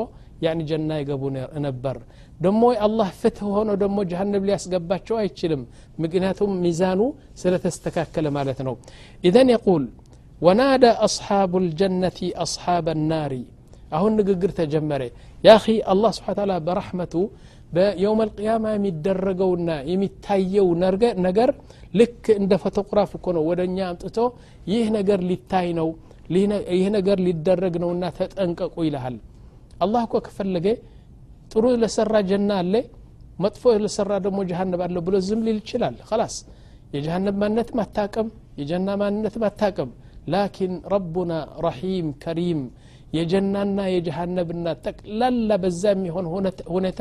يعني 0.46 0.62
ጀና 0.68 0.90
ይገቡ 1.02 1.22
ነበር 1.66 1.96
ደሞ 2.44 2.60
አላህ 2.86 3.08
ፍትህ 3.20 3.48
ሆኖ 3.56 3.70
ደሞ 3.82 3.96
ጀሃነብ 4.10 4.42
ሊያስገባቸው 4.48 5.16
አይችልም 5.22 5.62
ምክንያቱም 6.02 6.52
ሚዛኑ 6.64 7.00
ስለተስተካከለ 7.42 8.26
ማለት 8.38 8.60
ነው 8.66 8.74
ኢዘን 9.30 9.48
የቁል 9.54 9.84
ወናዳ 10.46 10.84
አስሓቡ 11.06 11.52
ልጀነቲ 11.68 12.18
አስሓበ 12.44 12.86
ናሪ 13.10 13.32
አሁን 13.96 14.12
ንግግር 14.20 14.50
ተጀመረ 14.60 15.02
ያኺ 15.46 15.64
አላህ 15.92 16.10
ስብሓ 16.18 16.30
ታላ 16.38 16.52
በራሕመቱ 16.66 17.14
በየውም 17.76 18.20
አልቅያማ 18.24 18.64
የሚደረገውና 18.76 19.68
የሚታየው 19.92 20.68
ነገር 21.26 21.50
ልክ 22.00 22.24
እንደ 22.40 22.52
ፎቶግራፍ 22.64 23.10
እኮ 23.18 23.26
ነው 23.38 23.44
ወደ 23.50 23.60
እኛ 23.70 23.78
አምጥቶ 23.92 24.18
ይህ 24.74 24.86
ነገር 24.98 25.20
ሊታይ 25.30 25.68
ነው 25.80 25.90
ይህ 26.78 26.86
ነገር 26.98 27.18
ሊደረግ 27.28 27.74
ነውና 27.84 28.04
ተጠንቀቁ 28.20 28.74
ይልሃል 28.88 29.14
አላህ 29.84 30.02
እኮ 30.08 30.14
ከፈለገ 30.26 30.66
ጥሩ 31.52 31.64
ለሰራ 31.82 32.14
ጀና 32.30 32.50
አለ 32.62 32.74
መጥፎ 33.44 33.62
ለሰራ 33.84 34.10
ደግሞ 34.26 34.38
ጀሃነብ 34.50 34.80
አለ 34.86 34.96
ብሎ 35.06 35.14
ዝም 35.28 35.40
ሊል 35.46 35.58
ይችላል 35.62 35.94
ላስ 36.20 36.34
የጀሃነብ 36.94 37.36
ማንነት 37.42 37.68
ማታቀም 37.80 38.28
የጀና 38.60 38.88
ማንነት 39.02 39.34
ማታቀም 39.44 39.90
ላኪን 40.34 40.72
ረቡና 40.94 41.32
ረሒም 41.66 42.08
ከሪም 42.22 42.60
የጀናና 43.18 43.78
የጀሃነብና 43.94 44.66
ጠቅላላ 44.86 45.50
በዛ 45.62 45.82
የሚሆን 45.96 46.26
ሁኔታ 46.74 47.00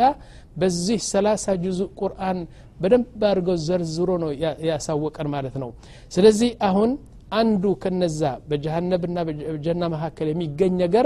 በዚህ 0.62 1.00
ሰላሳ 1.14 1.46
ጅዙ 1.66 1.82
ቁርአን 2.02 2.40
በደንብ 2.84 3.22
አድርገው 3.30 3.58
ዘርዝሮ 3.68 4.10
ነው 4.24 4.32
ያሳወቀን 4.70 5.28
ማለት 5.36 5.56
ነው 5.64 5.70
ስለዚህ 6.16 6.50
አሁን 6.70 6.90
አንዱ 7.38 7.64
ከነዛ 7.84 8.20
በጀሃነብና 8.50 9.18
በጀና 9.28 9.82
መካከል 9.96 10.28
የሚገኝ 10.32 10.74
جنا 10.82 11.06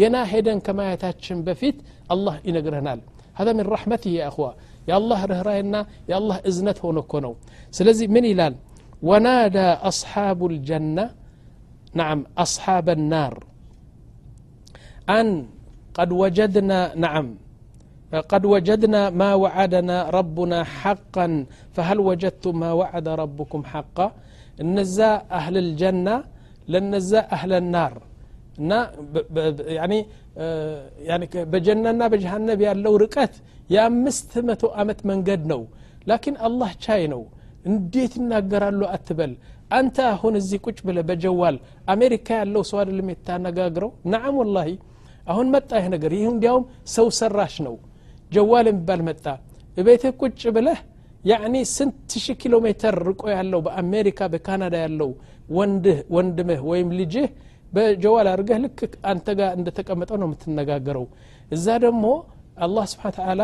ገና 0.00 0.16
كما 0.36 0.58
ከማየታችን 0.66 1.38
بفيت 1.46 1.76
الله 2.14 2.34
ይነግረናል 2.46 3.00
هذا 3.38 3.50
من 3.58 3.66
رحمته 3.76 4.12
يا 4.18 4.24
أخوة 4.30 4.50
يا 4.88 4.94
الله 5.00 5.20
رهراينا 5.32 5.80
يا 6.10 6.14
الله 6.20 6.36
إزنت 6.48 6.78
هونكونو 6.84 7.32
سلزي 7.76 8.06
من 8.14 8.24
إلال 8.32 8.54
ونادى 9.08 9.68
أصحاب 9.90 10.38
الجنة 10.50 11.04
نعم 12.00 12.18
أصحاب 12.44 12.86
النار 12.96 13.32
أن 15.18 15.28
قد 15.98 16.10
وجدنا 16.22 16.78
نعم 17.04 17.26
قد 18.32 18.42
وجدنا 18.54 19.00
ما 19.20 19.30
وعدنا 19.42 19.96
ربنا 20.18 20.58
حقا 20.80 21.26
فهل 21.74 21.98
وجدتم 22.10 22.54
ما 22.62 22.70
وعد 22.80 23.06
ربكم 23.22 23.60
حقا 23.72 24.06
እነዛ 24.64 24.96
አህል 25.38 25.56
ልጀና 25.68 26.08
ለነዛ 26.72 27.10
አህለ 27.36 27.52
ናር 27.74 27.94
እና 28.60 28.72
በጀናና 31.52 32.00
በጀሃነብ 32.12 32.60
ያለው 32.68 32.94
ርቀት 33.02 33.34
የአምስት 33.74 34.32
መቶ 34.48 34.62
ዓመት 34.82 35.00
መንገድ 35.10 35.42
ነው 35.52 35.62
ላኪን 36.10 36.36
አላህ 36.48 36.70
ቻይ 36.84 37.02
ነው 37.14 37.22
እንዴት 37.70 38.12
ይናገራሉ 38.20 38.82
አትበል 38.94 39.32
አንተ 39.78 39.96
አሁን 40.14 40.34
እዚህ 40.40 40.58
ቁጭ 40.66 40.78
ብለ 40.88 40.98
በጀዋል 41.08 41.56
አሜሪካ 41.94 42.28
ያለው 42.40 42.62
ሰው 42.70 42.78
አይደለም 42.82 43.10
የታነጋግረው 43.12 43.90
ናዓም 44.12 44.36
ወላሂ 44.42 44.70
አሁን 45.32 45.46
መጣ 45.56 45.68
ይህ 45.80 45.86
ነገር 45.94 46.12
ይህ 46.18 46.24
እንዲያውም 46.34 46.64
ሰው 46.96 47.06
ሰራሽ 47.20 47.54
ነው 47.66 47.76
ጀዋል 48.36 48.66
የሚባል 48.72 49.02
መጣ 49.10 49.24
እቤትህ 49.80 50.12
ቁጭ 50.22 50.40
ብለህ 50.56 50.80
ያኒ 51.30 51.56
ስንት 51.76 52.12
ሺህ 52.24 52.36
ኪሎ 52.42 52.54
ሜትር 52.66 52.94
ርቆ 53.08 53.20
ያለው 53.36 53.60
በአሜሪካ 53.66 54.20
በካናዳ 54.32 54.74
ያለው 54.84 55.10
ወንድምህ 56.18 56.60
ወይም 56.70 56.88
ልጅህ 57.00 57.28
በጀዋል 57.76 58.28
አድርገህ 58.32 58.58
ልክ 58.64 58.78
አንተ 59.12 59.26
ጋር 59.40 59.50
እንደተቀመጠው 59.58 60.16
ነው 60.22 60.26
የምትነጋገረው 60.28 61.04
እዛ 61.56 61.66
ደግሞ 61.84 62.04
አላህ 62.66 62.84
ስብሓን 62.92 63.14
ተላ 63.18 63.42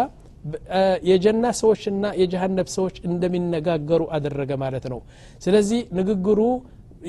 የጀና 1.11 1.45
ሰዎችና 1.61 2.05
የጀሃነብ 2.23 2.69
ሰዎች 2.77 2.97
እንደሚነጋገሩ 3.11 4.03
አደረገ 4.17 4.53
ማለት 4.65 4.85
ነው 4.93 5.01
ስለዚህ 5.45 5.81
ንግግሩ 5.99 6.41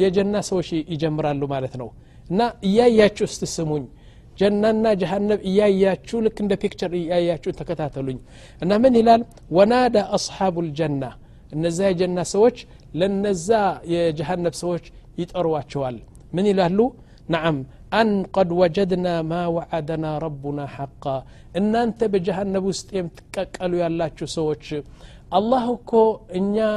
የጀና 0.04 0.36
ሰዎች 0.50 0.70
ይጀምራሉ 0.94 1.42
ማለት 1.56 1.76
ነው 1.82 1.90
እና 2.32 2.40
እያያችሁ 2.70 3.26
እስቲ 3.32 3.44
ስሙኝ 3.58 3.84
ጀናና 4.42 4.86
ጀሃነብ 5.02 5.40
እያያችሁ 5.50 6.18
ልክ 6.26 6.38
እንደ 6.44 6.54
ፒክቸር 6.64 6.92
እያያችሁ 7.00 7.52
ተከታተሉኝ 7.60 8.20
እና 8.64 8.72
ምን 8.84 8.94
ይላል 9.00 9.22
ወናዳ 9.58 9.96
አስሓቡ 10.18 10.56
ልጀና 10.68 11.04
እነዛ 11.56 11.80
የጀና 11.92 12.20
ሰዎች 12.34 12.58
ለነዛ 13.02 13.48
የጀሃነብ 13.94 14.56
ሰዎች 14.64 14.86
ይጠሯቸዋል 15.24 15.98
ምን 16.38 16.48
ይላሉ 16.54 16.80
نعم 17.36 17.56
أن 18.02 18.10
قد 18.36 18.50
وجدنا 18.62 19.14
ما 19.32 19.42
وعدنا 19.56 20.10
ربنا 20.26 20.64
حقا 20.78 21.18
إن 21.60 21.74
أنت 21.86 22.00
بجهنم 22.14 22.64
وسط 22.70 22.90
يمتككلوا 23.00 23.82
يالاتشو 23.84 24.28
سوتش 24.38 24.68
الله 25.38 25.66
كو 25.90 26.02
إنيا 26.38 26.70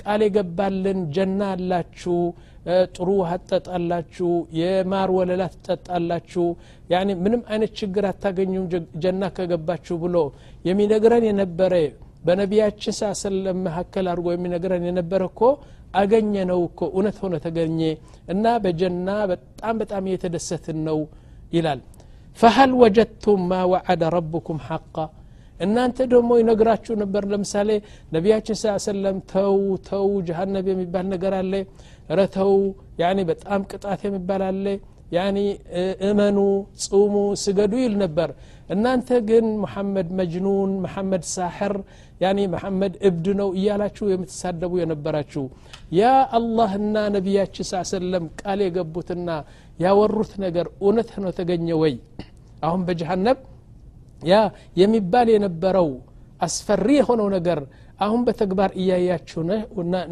ቃል 0.00 0.20
የገባልን 0.26 0.98
ጀና 1.16 1.40
አላችሁ 1.56 2.18
ጥሩ 2.94 3.08
ውሃ 3.20 3.30
ትጠጣላችሁ 3.50 4.30
የማር 4.60 5.10
ወለላ 5.18 5.42
ትጠጣላችሁ 5.54 6.46
ምንም 7.24 7.40
አይነት 7.52 7.72
ችግር 7.80 8.04
አታገኙም 8.10 8.66
ጀና 9.04 9.22
ከገባችሁ 9.36 9.96
ብሎ 10.04 10.16
የሚነግረን 10.68 11.24
የነበረ 11.30 11.72
በነቢያችን 12.28 12.96
ሳሰለም 13.00 13.58
መካከል 13.66 14.06
አድርጎ 14.12 14.28
የሚነግረን 14.34 14.84
የነበረ 14.90 15.22
እኮ 15.32 15.42
አገኘ 16.00 16.34
ነው 16.50 16.60
እኮ 16.68 16.80
እውነት 16.94 17.18
ሆነ 17.24 17.34
ተገኘ 17.46 17.80
እና 18.32 18.46
በጀና 18.64 19.10
በጣም 19.32 19.74
በጣም 19.82 20.08
እየተደሰትን 20.10 20.78
ነው 20.88 20.98
ይላል 21.56 21.80
ፈሀል 22.40 22.72
ወጀድቱም 22.82 23.40
ማ 23.52 23.60
ወዓደ 23.74 24.02
ረብኩም 24.16 24.58
ሐቃ 24.70 24.94
እናንተ 25.64 25.98
ደግሞ 26.12 26.30
ይነግራችሁ 26.40 26.94
ነበር 27.02 27.22
ለምሳሌ 27.32 27.70
ነቢያችን 28.16 28.56
ስ 28.62 28.74
ሰለም 28.90 29.16
ተው 29.32 29.56
ተው 29.88 30.06
ጀሃነብ 30.28 30.66
የሚባል 30.72 31.06
ነገር 31.14 31.34
አለ 31.40 31.52
ረተው 32.18 32.52
ያኒ 33.02 33.18
በጣም 33.32 33.62
ቅጣት 33.72 34.00
የሚባል 34.08 34.42
አለ 34.50 34.64
ያኒ 35.16 35.38
እመኑ 36.06 36.38
ጽሙ 36.84 37.14
ስገዱ 37.42 37.74
ይል 37.82 37.94
ነበር 38.04 38.30
እናንተ 38.74 39.08
ግን 39.30 39.46
መሐመድ 39.64 40.08
መጅኑን 40.18 40.72
መሐመድ 40.84 41.22
ሳሕር 41.36 41.74
ያኒ 42.24 42.38
መሐመድ 42.54 42.94
እብድ 43.08 43.26
ነው 43.40 43.48
እያላችሁ 43.58 44.06
የምትሳደቡ 44.12 44.72
የነበራችሁ 44.82 45.44
ያ 46.00 46.14
አላህና 46.40 46.96
ነቢያችን 47.18 47.66
ስ 47.72 47.84
ሰለም 47.94 48.24
ቃል 48.42 48.60
የገቡትና 48.68 49.28
ያወሩት 49.84 50.32
ነገር 50.46 50.66
እውነት 50.82 51.12
ነው 51.24 51.32
ተገኘ 51.40 51.68
ወይ 51.84 51.94
አሁን 52.66 52.80
በጀሃነብ 52.88 53.38
ያ 54.30 54.34
የሚባል 54.80 55.28
የነበረው 55.34 55.88
አስፈሪ 56.46 56.88
የሆነው 57.00 57.28
ነገር 57.36 57.58
አሁን 58.04 58.20
በተግባር 58.26 58.70
እያያችሁ 58.80 59.40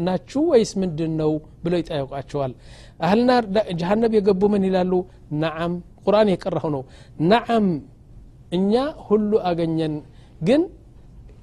ናችሁ 0.07 0.41
ወይስ 0.51 0.71
ምንድን 0.81 1.11
ነው 1.21 1.31
ብለው 1.63 1.79
ይጠይቋቸዋል 1.83 2.53
አህልና 3.05 3.31
ጀሃነብ 3.81 4.11
የገቡ 4.17 4.41
ምን 4.53 4.63
ይላሉ 4.69 4.93
ናዓም 5.43 5.73
ቁርአን 6.07 6.29
የቀራሁ 6.33 6.65
ነው 6.75 6.83
ናአም 7.31 7.67
እኛ 8.57 8.73
ሁሉ 9.07 9.31
አገኘን 9.51 9.95
ግን 10.49 10.61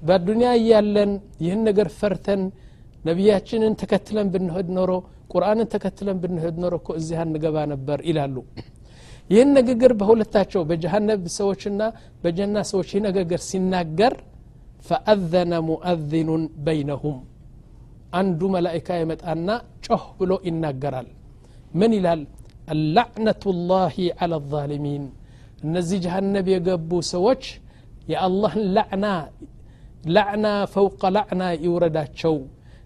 በዱንያ 0.09 0.49
እያለን 0.61 1.11
ይህን 1.45 1.61
ነገር 1.69 1.89
ፈርተን 1.99 2.41
ነቢያችንን 3.09 3.73
ተከትለን 3.81 4.27
ብንሄድ 4.35 4.69
ኖሮ 4.77 4.91
ቁርአንን 5.33 5.67
ተከትለን 5.73 6.17
ብንሄድ 6.23 6.55
ኖሮ 6.63 6.73
እኮ 6.81 6.89
እዚህ 7.01 7.17
አንገባ 7.25 7.57
ነበር 7.73 7.99
ይላሉ 8.09 8.35
ይህን 9.33 9.49
ንግግር 9.57 9.91
በሁለታቸው 9.99 10.61
በጀሃነብ 10.69 11.21
ሰዎችና 11.39 11.81
በጀና 12.23 12.55
ሰዎች 12.71 12.89
ይህ 12.95 13.01
ንግግር 13.07 13.41
ሲናገር 13.49 14.13
ፈአዘነ 14.87 15.53
ሙአዚኑን 15.69 16.43
በይነሁም 16.65 17.17
አንዱ 18.19 18.41
መላይካ 18.55 18.87
ይመጣና 19.03 19.47
ጮህ 19.85 20.03
ብሎ 20.19 20.31
ይናገራል 20.49 21.07
ምን 21.79 21.93
ይላል 21.97 22.21
አላዕነቱ 22.75 23.43
ላህ 23.71 23.95
አላ 24.25 24.33
ዛሊሚን 24.53 25.03
እነዚህ 25.67 25.97
ጀሃነብ 26.05 26.47
የገቡ 26.55 26.91
ሰዎች 27.13 27.43
የአላህን 28.11 28.65
ላዕና 28.77 29.07
ላዕና 30.15 30.47
ፈውቀ 30.75 31.01
ላዕና 31.17 31.43
ይውረዳቸው 31.65 32.35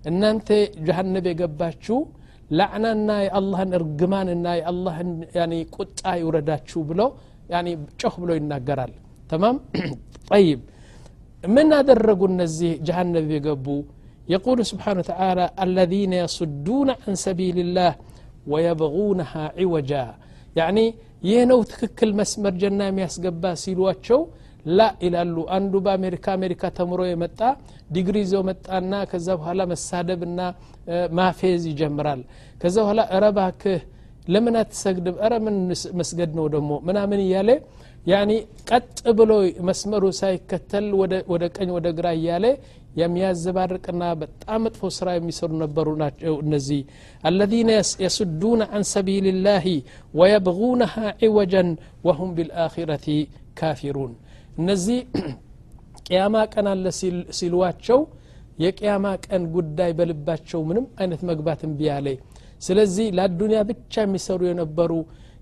እናንተ 0.10 0.50
ጀሃነብ 0.88 1.26
የገባችሁ 1.32 1.98
ላዕናና 2.58 3.10
የአላህን 3.26 3.72
እርግማንና 3.80 4.46
የአላህን 4.60 5.10
ቁጣ 5.80 6.02
ይውረዳችሁ 6.22 6.80
ብሎ 6.90 7.02
ጮህ 8.04 8.16
ብሎ 8.22 8.30
ይናገራል 8.40 8.94
ተማም 9.32 9.58
ጠይብ 10.30 10.60
ምን 11.56 11.70
አደረጉ 11.82 12.22
እነዚህ 12.36 12.74
ጀሃነብ 12.90 13.30
የገቡ 13.38 13.68
يقول 14.36 14.60
سبحانه 14.72 15.00
وتعالى 15.04 15.46
الذين 15.66 16.12
يصدون 16.24 16.90
عن 17.02 17.14
سبيل 17.28 17.58
الله 17.66 17.92
ويبغونها 18.52 19.44
عوجا 19.60 20.04
يعني 20.62 20.86
ይህ 21.30 21.40
ነው 21.52 21.60
ትክክል 21.72 22.10
መስመር 22.20 22.54
ጀና 22.62 22.80
የሚያስገባ 22.88 23.44
ሲሏቸው 23.62 24.20
ላ 24.78 24.88
ይላሉ 25.06 25.36
አንዱ 25.58 25.74
በአሜሪካ 25.86 26.26
አሜሪካ 26.38 26.64
ተምሮ 26.78 27.02
የመጣ 27.12 27.40
ዲግሪ 27.96 28.16
ይዘው 28.26 28.42
መጣና 28.50 28.92
ከዛ 29.12 29.28
በኋላ 29.40 29.62
መሳደብና 29.74 30.40
ማፌዝ 31.20 31.64
ይጀምራል 31.72 32.22
ከዛ 32.64 32.76
በኋላ 32.84 33.02
እረባክህ 33.18 33.82
ለምን 34.34 34.56
አትሰግድም 34.62 35.16
እረ 35.28 35.34
ምን 35.46 35.56
መስገድ 36.00 36.32
ነው 36.40 36.48
ደግሞ 36.56 36.72
ምናምን 36.90 37.20
እያለ 37.28 37.50
ያኒ 38.12 38.32
ቀጥ 38.70 38.98
ብሎ 39.20 39.32
መስመሩ 39.70 40.04
ሳይከተል 40.20 40.86
ወደ 41.34 41.42
ቀኝ 41.56 41.70
ወደ 41.78 41.88
ግራ 41.98 42.08
እያለ 42.20 42.46
የሚያዘባርቅና 43.00 44.04
በጣም 44.22 44.60
መጥፎ 44.66 44.82
ስራ 45.00 45.10
የሚሰሩ 45.16 45.52
ነበሩ 45.66 45.90
ናቸው 46.04 46.36
እነዚህ 46.46 46.80
አለዚነ 47.30 47.72
የስዱነ 48.06 48.62
አን 48.78 48.84
ሰቢልላህ 48.94 49.66
ወየብغونها 50.20 51.06
عوجا 51.24 51.64
وهم 52.08 52.30
بالآخرة 52.38 53.08
ካፊሩን 53.60 54.14
እነዚህ 54.60 55.00
ቅያማ 56.08 56.36
ቀን 56.54 56.68
አለ 56.74 56.86
ሲሏቸው 57.38 58.00
የቅያማ 58.64 59.06
ቀን 59.26 59.42
ጉዳይ 59.56 59.92
በልባቸው 60.00 60.62
ምንም 60.70 60.86
አይነት 61.02 61.22
መግባት 61.30 61.62
ቢያለ 61.80 62.08
ስለዚህ 62.68 63.06
ለአዱንያ 63.18 63.60
ብቻ 63.72 63.94
የሚሰሩ 64.08 64.40
የነበሩ 64.50 64.94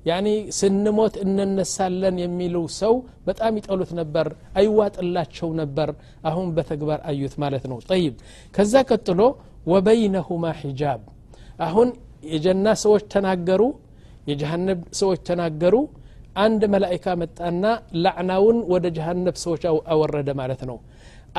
ያኒ 0.09 0.27
ስንሞት 0.57 1.15
እንነሳለን 1.23 2.15
የሚሉ 2.23 2.55
ሰው 2.81 2.93
በጣም 3.27 3.53
ይጠሉት 3.59 3.91
ነበር 4.01 4.27
አይዋጥላቸው 4.59 5.49
ነበር 5.61 5.89
አሁን 6.29 6.47
በተግባር 6.57 6.99
አዩት 7.11 7.33
ማለት 7.43 7.63
ነው 7.71 7.79
ጠይብ 7.91 8.13
ከዛ 8.57 8.73
ቀጥሎ 8.91 9.19
ወበይነሁማ 9.73 10.45
ሒጃብ 10.61 11.01
አሁን 11.67 11.89
የጀና 12.35 12.67
ሰዎች 12.83 13.03
ተናገሩ 13.15 13.61
የጀሃነብ 14.29 14.79
ሰዎች 15.01 15.19
ተናገሩ 15.31 15.75
አንድ 16.45 16.63
መላይካ 16.73 17.05
መጣና 17.21 17.63
ላዕናውን 18.05 18.57
ወደ 18.73 18.85
ጀሃነብ 18.97 19.35
ሰዎች 19.43 19.63
አወረደ 19.93 20.29
ማለት 20.41 20.61
ነው 20.69 20.77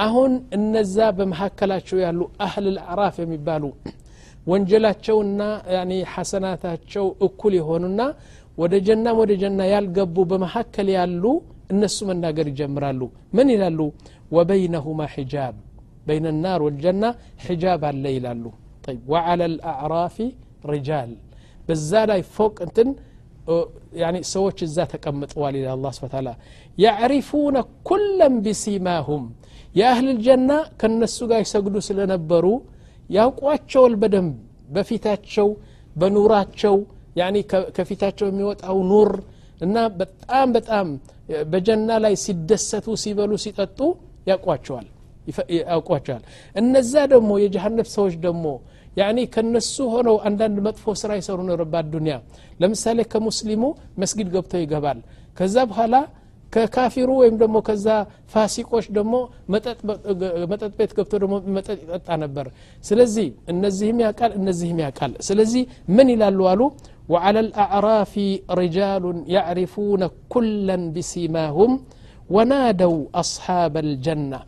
አሁን 0.05 0.33
እነዛ 0.57 0.97
በመካከላቸው 1.19 1.99
ያሉ 2.07 2.21
አህል 2.47 2.67
ልአዕራፍ 2.77 3.15
የሚባሉ 3.25 3.65
ወንጀላቸውና 4.51 5.41
ሐሰናታቸው 6.15 7.07
እኩል 7.27 7.55
የሆኑና 7.61 8.01
ወደ 8.63 8.75
ጀናም 8.89 9.17
ወደ 9.23 9.33
ጀና 9.43 9.61
ያልገቡ 9.75 10.17
በመካከል 10.33 10.89
ያሉ 10.99 11.25
እነሱ 11.73 11.97
መናገር 12.11 12.47
ይጀምራሉ 12.53 13.01
ምን 13.37 13.49
ይላሉ 13.55 13.81
ወበይነሁማ 14.37 15.01
ሒጃብ 15.17 15.57
በይነ 16.07 16.27
ናር 16.45 16.61
ወልጀና 16.67 17.05
ሒጃብ 17.49 17.83
አለ 17.91 18.05
ይላሉ 18.17 18.45
ወዓላ 19.13 19.43
ልአዕራፊ 19.57 20.17
ሪጃል 20.73 21.11
በዛ 21.69 21.91
ላይ 22.11 22.21
ፎቅ 22.37 22.55
እንትን 22.67 22.89
ሰዎች 24.35 24.59
እዛ 24.67 24.77
ተቀምጠዋል 24.93 25.55
ይላል 25.59 25.73
አላ 25.77 25.87
ስብን 25.99 26.11
ታላ 26.15 26.29
ያዕሪፉነ 26.85 27.57
ኩለም 27.89 28.35
ቢሲማሁም 28.45 29.25
የአህል 29.79 30.07
ልጀና 30.11 30.51
ከነሱ 30.81 31.17
ጋር 31.31 31.41
ይሰግዱ 31.45 31.75
ስለነበሩ 31.89 32.47
ያውቋቸውል 33.17 33.95
በደንብ 34.03 34.35
በፊታቸው 34.77 35.49
በኑራቸው 36.03 36.77
ከፊታቸው 37.77 38.27
የሚወጣው 38.31 38.79
ኑር 38.91 39.11
እና 39.67 39.77
በጣም 40.01 40.49
በጣም 40.57 40.89
በጀና 41.53 41.89
ላይ 42.05 42.15
ሲደሰቱ 42.25 42.87
ሲበሉ 43.05 43.31
ሲጠጡ 43.45 43.79
ያውቋቸዋል 44.31 44.87
ያውቋቸዋል 45.73 46.23
እነዛ 46.61 46.93
ደግሞ 47.15 47.31
የጀሃነብ 47.45 47.87
ሰዎች 47.97 48.15
ደግሞ 48.27 48.45
ያኒ 49.01 49.19
ከነሱ 49.35 49.75
ሆነው 49.95 50.17
አንዳንድ 50.29 50.57
መጥፎ 50.67 50.85
ስራ 51.03 51.11
ይሰሩ 51.21 51.39
ነበባት 51.53 51.87
ዱኒያ 51.95 52.15
ለምሳሌ 52.63 52.99
ከሙስሊሙ 53.13 53.65
መስጊድ 54.03 54.29
ገብተው 54.37 54.63
ይገባል 54.65 55.01
ከዛ 55.41 55.57
በኋላ 55.73 55.97
ከካፊሩ 56.55 57.09
ወይም 57.21 57.35
ደግሞ 57.41 57.57
ከዛ 57.69 57.87
ፋሲቆች 58.33 58.85
ደግሞ 58.99 59.15
መጠጥ 59.55 60.71
ቤት 60.81 60.93
ገብቶ 60.99 61.13
ደግሞ 61.23 61.35
መጠጥ 61.57 61.77
ይጠጣ 61.85 62.07
ነበር 62.25 62.47
ስለዚህ 62.89 63.27
እነዚህም 63.55 63.99
ያቃል 64.07 64.33
እነዚህም 64.41 64.79
ያቃል 64.85 65.13
ስለዚህ 65.31 65.65
ምን 65.97 66.09
ይላሉ 66.17 66.41
አሉ 66.55 66.63
وعلى 67.13 67.41
الأعراف 67.47 68.15
رجال 68.63 69.05
يعرفون 69.37 70.03
كلا 70.33 70.77
بسيماهم 70.95 71.71
ونادوا 72.35 72.99
أصحاب 73.23 73.75
الجنة 73.85 74.39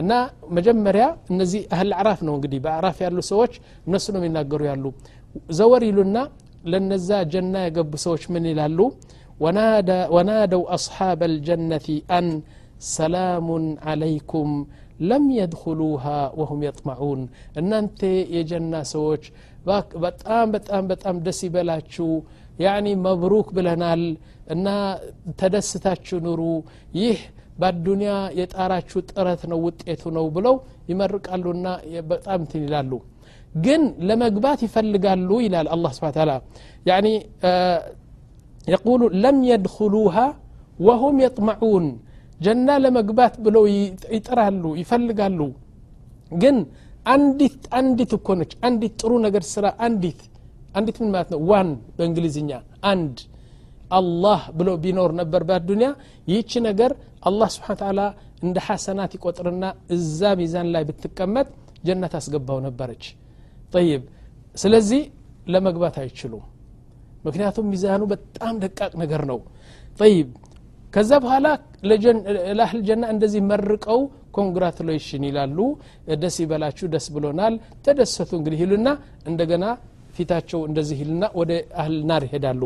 እና 0.00 0.12
መጀመሪያ 0.56 1.04
እነዚህ 1.32 1.62
አህል 1.74 1.90
አዕራፍ 2.00 2.20
ነው 2.26 2.34
እንግዲህ 2.38 2.60
በአዕራፍ 2.64 2.98
ያሉ 3.06 3.16
ሰዎች 3.32 3.52
እነሱ 3.86 4.04
ነው 4.14 4.20
የሚናገሩ 4.22 4.60
ያሉ 4.70 4.84
ዘወር 5.58 5.82
ይሉና 5.88 6.18
ለነዛ 6.72 7.08
ጀና 7.32 7.54
የገቡ 7.66 7.92
ሰዎች 8.06 8.22
ምን 8.34 8.44
ይላሉ 8.52 8.78
ወናደው 10.16 10.62
አስሓብ 10.76 11.20
አልጀነት 11.28 11.86
አን 12.16 12.26
ሰላሙን 12.96 13.66
አለይኩም 13.90 14.50
ለም 15.08 15.24
የድኹሉሃ 15.38 16.04
ወሁም 16.40 16.60
የጥማዑን 16.66 17.20
እናንተ 17.60 18.00
የጀና 18.36 18.74
ሰዎች 18.94 19.22
በጣም 20.04 20.44
በጣም 20.56 20.82
በጣም 20.92 21.16
ደስ 21.26 21.40
ይበላችሁ 21.48 22.08
ያኒ 22.64 22.86
መብሩክ 23.06 23.48
ብለናል 23.58 24.02
እና 24.54 24.68
ተደስታችሁ 25.40 26.16
ኑሩ 26.28 26.42
ይህ 27.00 27.18
በአዱኒያ 27.60 28.12
የጣራችሁ 28.40 28.98
ጥረት 29.10 29.42
ነው 29.52 29.58
ውጤቱ 29.66 30.02
ነው 30.16 30.26
ብለው 30.36 30.54
ይመርቃሉና 30.90 31.66
በጣም 32.10 32.40
ትን 32.50 32.62
ይላሉ 32.66 32.92
ግን 33.66 33.82
ለመግባት 34.08 34.60
ይፈልጋሉ 34.66 35.30
ይላል 35.46 35.68
አላህ 35.76 35.90
ስብሓን 35.96 36.14
ታላ 36.18 36.32
ያኒ 36.90 37.06
የቁሉ 38.72 39.02
ለም 39.24 39.38
የድኹሉሃ 39.50 40.14
ወሁም 40.86 41.16
የጥመዑን 41.24 41.86
ጀና 42.46 42.68
ለመግባት 42.84 43.34
ብለው 43.46 43.64
ይጥራሉ 44.16 44.64
ይፈልጋሉ 44.82 45.40
ግን 46.44 46.56
አንዲት 47.14 47.62
አንዲት 47.78 48.12
እኮ 48.18 48.28
ነች 48.40 48.52
አንዲት 48.68 48.94
ጥሩ 49.02 49.12
ነገር 49.26 49.44
ስራ 49.54 49.66
አንዲት 49.86 50.20
አንዲት 50.78 50.96
ምን 51.02 51.10
ማለት 51.16 51.28
ነው 51.34 51.40
ዋን 51.50 51.70
በእንግሊዝኛ 51.98 52.50
አንድ 52.92 53.14
አላህ 53.98 54.40
ብሎ 54.58 54.68
ቢኖር 54.82 55.10
ነበር 55.20 55.42
በዱንያ 55.50 55.88
ይህች 56.30 56.52
ነገር 56.68 56.92
አላህ 57.28 57.48
ስብሓን 57.54 57.78
ተላ 57.82 58.00
እንደ 58.46 58.56
ሐሰናት 58.66 59.12
ይቆጥርና 59.16 59.64
እዛ 59.96 60.20
ሚዛን 60.40 60.68
ላይ 60.74 60.84
ብትቀመጥ 60.90 61.48
ጀነት 61.88 62.12
አስገባው 62.20 62.58
ነበረች 62.66 63.04
ጠይብ 63.74 64.02
ስለዚህ 64.62 65.02
ለመግባት 65.54 65.96
አይችሉም 66.04 66.44
ምክንያቱም 67.26 67.66
ሚዛኑ 67.72 68.02
በጣም 68.14 68.54
ደቃቅ 68.64 68.92
ነገር 69.02 69.22
ነው 69.30 69.38
ጠይብ 70.02 70.28
ከዛ 70.94 71.10
በኋላ 71.24 71.48
ለአህል 72.58 72.80
ጀና 72.88 73.02
እንደዚህ 73.14 73.42
መርቀው 73.50 74.00
ኮንግራቱሌሽን 74.36 75.22
ይላሉ 75.28 75.58
ደስ 76.22 76.36
ይበላችሁ 76.44 76.86
ደስ 76.94 77.06
ብሎናል 77.14 77.54
ተደሰቱ 77.86 78.30
እንግዲህ 78.40 78.58
ይሉና 78.64 78.88
እንደገና 79.30 79.64
ፊታቸው 80.20 80.60
እንደዚህ 80.68 80.98
ይልና 81.02 81.24
ወደ 81.40 81.52
አህል 81.82 81.94
ናር 82.10 82.22
ይሄዳሉ 82.28 82.62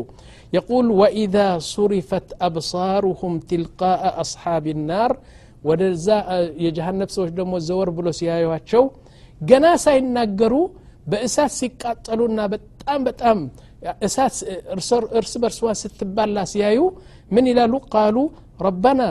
የቁል 0.55 0.87
ወኢዛ 0.99 1.35
ሱሪፈት 1.73 2.27
አብሳሩሁም 2.47 3.35
ቲልቃአ 3.49 4.09
አስሓብ 4.23 4.65
ናር 4.89 5.11
ወደዛ 5.69 6.07
የጀሃነብ 6.65 7.09
ሰዎች 7.15 7.29
ደግሞ 7.39 7.53
ዘወር 7.67 7.89
ብሎ 7.97 8.07
ሲያዩቸው 8.19 8.83
ገና 9.49 9.65
ሳይናገሩ 9.85 10.55
በእሳት 11.11 11.51
ሲቃጠሉና 11.59 12.39
በጣም 12.53 12.99
በጣም 13.07 13.37
እሳት 14.07 14.33
እርስ 15.21 15.33
በርስዋ 15.41 15.69
ስትባላ 15.81 16.37
ሲያዩ 16.53 16.79
ምን 17.35 17.45
ይላሉ 17.51 17.73
ቃሉ 17.93 18.17
ረበና 18.67 19.01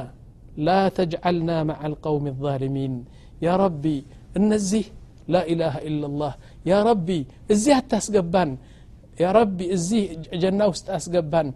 ላ 0.66 0.70
ተጅዓልና 0.96 1.50
ማዓ 1.70 1.80
አልቀውም 1.88 2.26
ዛሊሚን 2.46 2.94
ያ 3.44 3.48
ረቢ 3.62 3.84
እነዚህ 4.38 4.84
لا 5.32 5.42
إله 5.52 5.74
إلا 5.88 6.06
الله 6.10 6.32
يا 6.70 6.78
ربي 6.88 7.20
إزي 7.52 7.70
حتى 7.78 7.96
يا 9.22 9.30
ربي 9.38 9.64
إزي 9.76 10.00
جنة 10.42 10.64
وست 10.70 10.86
أسقبان 10.98 11.48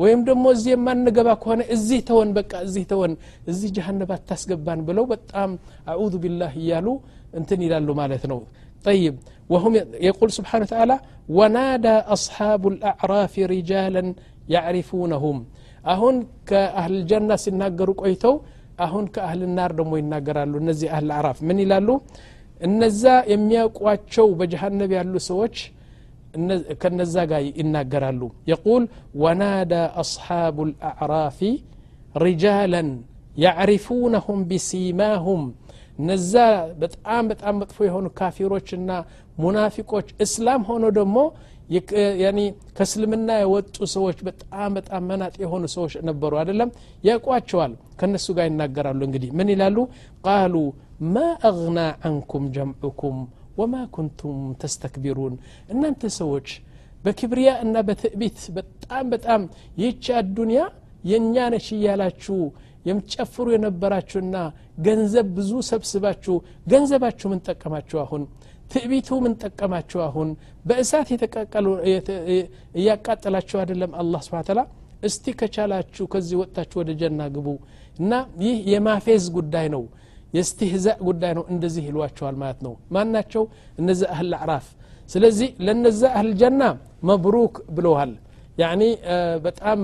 ويم 0.00 0.20
دمو 0.28 0.48
إزي 0.56 0.72
ما 0.84 0.92
نقباك 1.04 1.44
هنا 1.48 1.64
إزي 1.74 1.98
تون 2.08 2.28
بك 2.36 2.52
إزي 2.66 2.82
تون 2.90 3.12
إزي 3.50 3.66
جهنم 3.76 4.10
تسقبان 4.28 4.78
بلو 4.86 5.04
بتام 5.12 5.50
أعوذ 5.90 6.14
بالله 6.22 6.52
يالو 6.70 6.92
انتني 7.38 7.66
لالو 7.72 7.92
مالتنو 8.02 8.40
طيب 8.86 9.14
وهم 9.52 9.72
يقول 10.08 10.28
سبحانه 10.38 10.62
وتعالى 10.66 10.96
ونادى 11.38 11.96
أصحاب 12.16 12.62
الأعراف 12.72 13.32
رجالا 13.54 14.02
يعرفونهم 14.54 15.36
أهون 15.92 16.16
كأهل 16.48 16.92
الجنة 17.00 17.34
سنقروا 17.44 17.98
كويتو 18.00 18.34
أهون 18.84 19.04
كأهل 19.14 19.40
النار 19.48 19.70
دمو 19.80 19.96
نقرالو 20.14 20.64
نزي 20.68 20.86
أهل 20.94 21.04
الأعراف 21.08 21.38
من 21.48 21.56
يلالو 21.64 21.94
እነዛ 22.68 23.02
የሚያውቋቸው 23.32 24.26
በጀሃነብ 24.40 24.90
ያሉ 24.98 25.14
ሰዎች 25.30 25.56
ከነዛ 26.82 27.14
ጋር 27.30 27.42
ይናገራሉ 27.60 28.22
የቁል 28.50 28.84
ወናዳ 29.22 29.72
አስሓቡ 30.02 30.58
ልአዕራፊ 30.70 31.38
ሪጃለን 32.24 32.90
ያዕሪፉነሁም 33.44 34.40
ቢሲማሁም 34.50 35.42
እነዛ 36.00 36.32
በጣም 36.82 37.24
በጣም 37.32 37.54
መጥፎ 37.62 37.76
የሆኑ 37.88 38.06
ካፊሮችና 38.20 38.90
ሙናፊቆች 39.42 40.06
እስላም 40.26 40.62
ሆኖ 40.70 40.84
ደግሞ 40.98 41.18
ከእስልምና 42.78 43.28
የወጡ 43.42 43.76
ሰዎች 43.96 44.18
በጣም 44.28 44.70
በጣም 44.78 45.02
መናጥ 45.10 45.34
የሆኑ 45.44 45.62
ሰዎች 45.74 45.92
ነበሩ 46.08 46.32
አይደለም 46.40 46.70
ያውቋቸዋል 47.08 47.72
ከነሱ 48.00 48.26
ጋር 48.38 48.46
ይናገራሉ 48.50 49.00
እንግዲህ 49.08 49.30
ምን 49.38 49.48
ይላሉ 49.54 49.78
ቃሉ 50.26 50.56
ማ 51.14 51.22
አግና 51.48 51.78
አንኩም 52.08 52.44
ጀምዑኩም 52.56 53.16
ወማ 53.60 53.74
ኩንቱም 53.94 54.38
ተስተክቢሩን 54.62 55.34
እናንተ 55.72 56.02
ሰዎች 56.18 56.48
በክብሪያ 57.04 57.48
እና 57.64 57.76
በትዕቢት 57.88 58.38
በጣም 58.58 59.06
በጣም 59.14 59.42
ይህች 59.80 60.06
አዱንያ 60.20 60.60
የእኛ 61.10 61.36
ነች 61.54 61.66
እያላችሁ 61.76 62.36
የምጨፍሩ 62.88 63.46
የነበራችሁና 63.54 64.36
ገንዘብ 64.86 65.26
ብዙ 65.38 65.50
ሰብስባችሁ 65.70 66.36
ገንዘባችሁ 66.72 67.26
ምን 67.32 67.40
ጠቀማችሁ 67.50 67.98
አሁን 68.04 68.22
ትዕቢቱ 68.74 69.10
ምን 69.24 69.34
ጠቀማችሁ 69.44 70.00
አሁን 70.08 70.28
በእሳት 70.68 71.08
እያቃጠላችሁ 72.80 73.58
አይደለም 73.62 73.92
አላህ 74.02 74.22
ስብን 74.28 74.46
ተላ 74.50 74.62
እስቲ 75.08 75.26
ከቻላችሁ 75.40 76.04
ከዚህ 76.14 76.36
ወጥታችሁ 76.42 76.78
ወደ 76.82 76.90
ጀና 77.02 77.20
ግቡ 77.36 77.48
እና 78.02 78.12
ይህ 78.46 78.58
የማፌዝ 78.74 79.24
ጉዳይ 79.38 79.66
ነው 79.76 79.84
የስትህዛእ 80.36 80.98
ጉዳይ 81.08 81.32
ነው 81.38 81.44
እንደዚህ 81.54 81.84
ይሏቸዋል 81.90 82.36
ማለት 82.42 82.60
ነው 82.66 82.74
ማናቸው 82.96 83.42
እነዚ 83.80 84.00
አህል 84.14 84.30
አዕራፍ 84.40 84.66
ስለዚህ 85.12 85.48
ለነዚ 85.66 86.00
አህል 86.16 86.30
ጀና 86.40 86.62
መብሩክ 87.08 87.54
ብለዋል 87.78 88.12
ያኒ 88.62 88.82
በጣም 89.46 89.78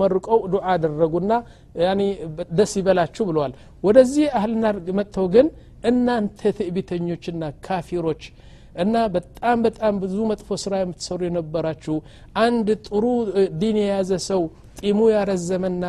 መርቀው 0.00 0.38
ዱዓ 0.52 0.64
አደረጉና 0.76 1.32
ደስ 2.58 2.72
ይበላችሁ 2.80 3.24
ብለዋል 3.30 3.52
ወደዚህ 3.86 4.26
አህልና 4.38 4.64
መጥተው 4.98 5.26
ግን 5.34 5.46
እናንተ 5.90 6.40
ትዕቢተኞችና 6.58 7.42
ካፊሮች 7.66 8.22
እና 8.82 8.96
በጣም 9.16 9.56
በጣም 9.66 9.94
ብዙ 10.02 10.16
መጥፎ 10.30 10.48
ስራ 10.64 10.74
የምትሰሩ 10.82 11.20
የነበራችሁ 11.28 11.96
አንድ 12.46 12.68
ጥሩ 12.88 13.04
ዲን 13.60 13.76
የያዘ 13.84 14.10
ሰው 14.30 14.42
ጢሙ 14.80 14.98
ያረዘመና 15.16 15.84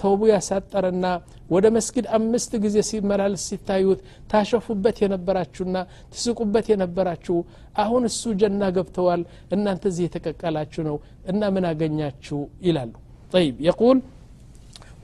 ተውቡ 0.00 0.20
ያሳጠረና 0.34 1.06
ወደ 1.54 1.66
መስጊድ 1.76 2.06
አምስት 2.18 2.52
ጊዜ 2.64 2.76
ሲመላለስ 2.88 3.42
ሲታዩት 3.50 4.00
ታሸፉበት 4.32 4.96
የነበራችሁና 5.04 5.76
ትስቁበት 6.12 6.66
የነበራችሁ 6.72 7.36
አሁን 7.82 8.02
እሱ 8.10 8.22
ጀና 8.42 8.62
ገብተዋል 8.76 9.22
እናንተ 9.56 9.82
እዚህ 9.92 10.04
የተቀቀላችሁ 10.08 10.82
ነው 10.90 10.96
እና 11.32 11.42
ምን 11.56 11.66
አገኛችሁ 11.72 12.40
ይላሉ 12.68 12.92
طيب 13.36 13.54
يقول 13.70 13.98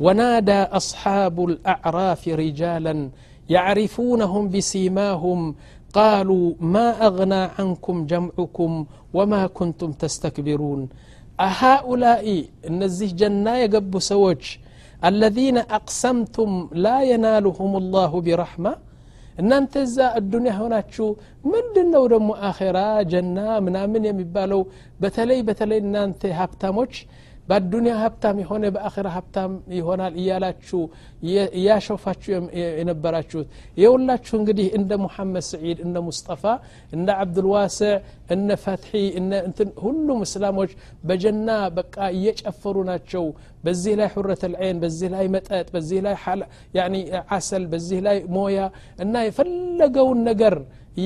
ونادى 0.04 0.60
أصحاب 0.80 1.36
الأعراف 1.50 2.22
رجالا 2.44 2.94
يعرفونهم 3.54 4.42
بسيماهم 4.54 5.40
قالوا 5.98 6.44
ما 6.74 6.86
أغنى 7.08 7.42
عنكم 7.56 7.96
جمعكم 8.12 8.72
وما 9.16 9.42
كنتم 9.58 9.90
تستكبرون 10.02 10.80
أهؤلاء 11.46 12.27
النزيه 12.68 13.11
جنة 13.20 13.53
يقب 13.64 13.92
سوج 14.12 14.42
الذين 15.11 15.57
أقسمتم 15.79 16.51
لا 16.85 16.96
ينالهم 17.11 17.72
الله 17.83 18.12
برحمة 18.27 18.72
إن 19.40 19.51
أنت 19.59 19.74
الدنيا 20.20 20.53
هنا 20.59 20.81
تشو 20.81 21.09
من 21.51 21.64
دنو 21.74 22.05
دم 22.12 22.29
آخرة 22.51 22.87
جنة 23.12 23.48
منا 23.64 23.83
من 23.92 24.03
يمبالو 24.09 24.61
بتلي 25.01 25.38
بتلي 25.48 25.79
إن 25.85 25.96
أنت 26.05 26.22
هابتموش 26.38 26.94
በአዱኒያ 27.50 27.92
ሀብታም 28.02 28.37
የሆነ 28.42 28.64
በአኼራ 28.74 29.08
ሀብታም 29.16 29.52
ይሆናል 29.76 30.14
እያላችሁ 30.20 30.80
እያሸፋችሁ 31.58 32.32
የነበራችሁት 32.80 33.48
የሁላችሁ 33.82 34.34
እንግዲህ 34.40 34.66
እንደ 34.78 34.92
ሙሐመድ 35.04 35.44
ስዒድ 35.50 35.78
እንደ 35.87 35.98
ሙስጠፋ 36.08 36.42
እንደ 36.96 37.08
አብዱልዋስዕ 37.24 37.90
እነ 38.37 38.50
ፈትሒ 38.64 38.92
ሁሉም 39.84 40.20
እስላሞች 40.26 40.72
በጀና 41.11 41.48
በቃ 41.78 41.96
እየጨፈሩ 42.16 42.76
ናቸው 42.90 43.24
በዚህ 43.66 43.94
ላይ 44.00 44.11
ሁረት 44.16 44.42
ልዐይን 44.52 44.80
በዚህ 44.84 45.08
ላይ 45.14 45.26
መጠጥ 45.37 45.66
በዚህ 45.76 46.00
ላይ 46.08 46.16
ዓሰል 47.38 47.64
በዚህ 47.74 48.00
ላይ 48.08 48.18
ሞያ 48.37 48.61
እና 49.06 49.14
የፈለገውን 49.28 50.20
ነገር 50.32 50.56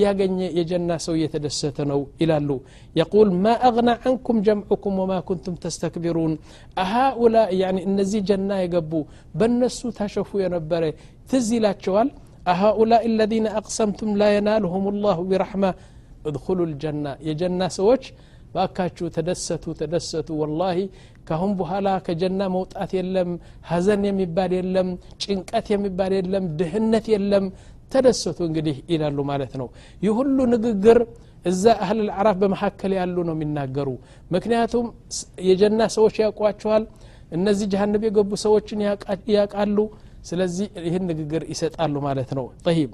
يجن 0.04 0.38
يجنى 0.58 0.96
سو 1.06 1.14
يتدستنو 1.22 2.00
إلى 2.22 2.34
اللو 2.38 2.58
يقول 3.00 3.28
ما 3.44 3.52
أغنى 3.68 3.94
عنكم 4.04 4.36
جمعكم 4.46 4.92
وما 5.02 5.18
كنتم 5.28 5.54
تستكبرون 5.64 6.32
اهؤلاء 6.82 7.50
يعني 7.62 7.80
النزي 7.88 8.20
جنى 8.28 8.54
يقبو 8.64 9.00
بنسو 9.38 9.86
تشوفوا 9.98 10.42
ينبري 10.44 10.90
تزي 11.30 11.58
لا 11.64 12.04
اهؤلاء 12.52 13.02
الذين 13.12 13.46
أقسمتم 13.60 14.08
لا 14.20 14.28
ينالهم 14.36 14.84
الله 14.92 15.16
برحمة 15.30 15.70
ادخلوا 16.28 16.66
الجنة 16.70 17.10
يا 17.16 17.24
يجنى 17.28 17.66
سوش 17.78 18.02
باكاتشو 18.54 19.06
تدستوا 19.16 19.78
تدستوا 19.80 20.38
والله 20.42 20.76
كهم 21.28 21.50
بهلا 21.58 21.94
كجنة 22.06 22.44
موتات 22.56 22.90
يلم 22.98 23.30
هزن 23.70 24.02
يمبال 24.08 24.52
يلم 24.58 24.88
شنكات 25.22 25.66
يمبال 25.74 26.12
يلم 26.18 26.44
دهنة 26.58 27.06
يلم 27.14 27.44
ተደሰቱ 27.92 28.38
እንግዲህ 28.48 28.76
ይላሉ 28.92 29.18
ማለት 29.30 29.52
ነው 29.60 29.68
ይህ 30.04 30.12
ሁሉ 30.18 30.36
ንግግር 30.54 30.98
እዛ 31.50 31.64
አህል 31.84 31.98
ልአራፍ 32.08 32.36
በመካከል 32.42 32.92
ያሉ 32.98 33.16
ነው 33.28 33.34
የሚናገሩ 33.36 33.88
ምክንያቱም 34.34 34.84
የጀና 35.48 35.80
ሰዎች 35.96 36.14
ያውቋቸዋል 36.24 36.84
እነዚህ 37.36 37.66
ጀሃንብ 37.72 38.02
የገቡ 38.08 38.30
ሰዎችን 38.46 38.80
ያቃሉ 39.38 39.78
ስለዚህ 40.28 40.66
ይህን 40.88 41.04
ንግግር 41.10 41.42
ይሰጣሉ 41.52 41.94
ማለት 42.08 42.30
ነው 42.38 42.46
ጠይብ 42.66 42.90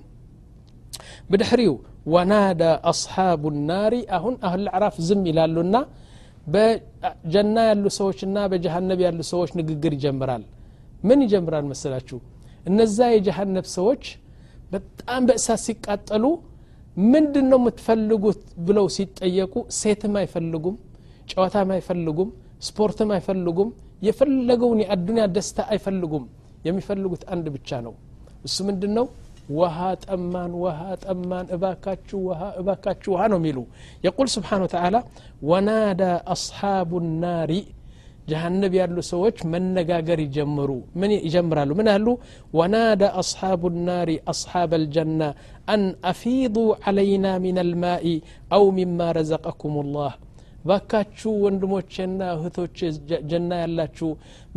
ብድሕሪው 1.33 1.75
ወናዳ 2.15 2.63
አስሓቡ 2.91 3.43
ናሪ 3.71 3.95
አሁን 4.19 4.35
አህል 4.49 4.63
ልአራፍ 4.67 4.95
ዝም 5.09 5.23
ይላሉና 5.31 5.77
በጀና 6.55 7.57
ያሉ 7.71 7.85
ሰዎችና 7.99 8.37
በጀሃነብ 8.53 9.01
ያሉ 9.07 9.19
ሰዎች 9.33 9.51
ንግግር 9.61 9.93
ይጀምራል 9.99 10.45
ምን 11.09 11.19
ይጀምራል 11.27 11.67
መሰላችሁ 11.73 12.19
እነዛ 12.71 12.99
የጀሃነብ 13.17 13.67
ሰዎች 13.77 14.05
በጣም 14.75 15.21
በእሳት 15.29 15.61
ሲቃጠሉ 15.67 16.25
ምንድን 17.13 17.47
ነው 17.53 17.59
የምትፈልጉት 17.63 18.41
ብለው 18.69 18.87
ሲጠየቁ 18.97 19.55
ሴትም 19.81 20.15
አይፈልጉም 20.23 20.77
ጨዋታም 21.31 21.71
አይፈልጉም 21.77 22.31
ስፖርትም 22.67 23.11
አይፈልጉም 23.17 23.71
የፈለገውን 24.07 24.79
የአዱኒያ 24.85 25.25
ደስታ 25.37 25.61
አይፈልጉም 25.75 26.25
የሚፈልጉት 26.67 27.23
አንድ 27.35 27.47
ብቻ 27.57 27.71
ነው 27.87 27.95
እሱ 28.47 28.57
ምንድን 28.69 28.93
ነው 28.99 29.07
ውሃ 29.59 29.77
ጠማን 30.07 30.53
ውሃ 30.63 30.81
ጠማን 31.05 31.47
እባካችሁ 31.57 32.19
ውሃ 32.29 32.41
እባካችሁ 32.61 33.11
ውሃ 33.15 33.23
ነው 33.33 33.39
የሚሉ 33.41 33.59
የቁል 34.07 34.29
ስብሓን 34.37 34.63
ወተላ 34.67 34.97
ወናዳ 35.51 36.03
አስሓቡ 36.35 36.91
ናሪ 37.25 37.53
ጀሃነብ 38.31 38.73
ያሉ 38.81 38.97
ሰዎች 39.13 39.37
መነጋገር 39.53 40.19
ይጀምሩ 40.27 40.71
ምን 41.01 41.11
ይጀምራሉ 41.27 41.71
ምን 41.81 41.89
አሉ 41.95 42.07
ወናዳ 42.59 43.03
አስሓቡ 43.21 43.63
ናሪ 43.89 44.11
አስሓብ 44.33 44.73
አልጀና 44.79 45.21
አን 45.75 45.83
አፊዱ 46.13 46.57
ዓለይና 46.91 47.27
ምን 47.45 47.59
አልማኢ 47.65 48.15
አው 48.57 48.65
ሚማ 48.79 49.01
ረዘቀኩም 49.19 49.77
ላህ 49.95 50.15
ባካችሁ 50.69 51.31
ወንድሞቼና 51.45 52.21
እህቶች 52.37 52.79
ጀና 53.31 53.51
ያላችሁ 53.63 54.09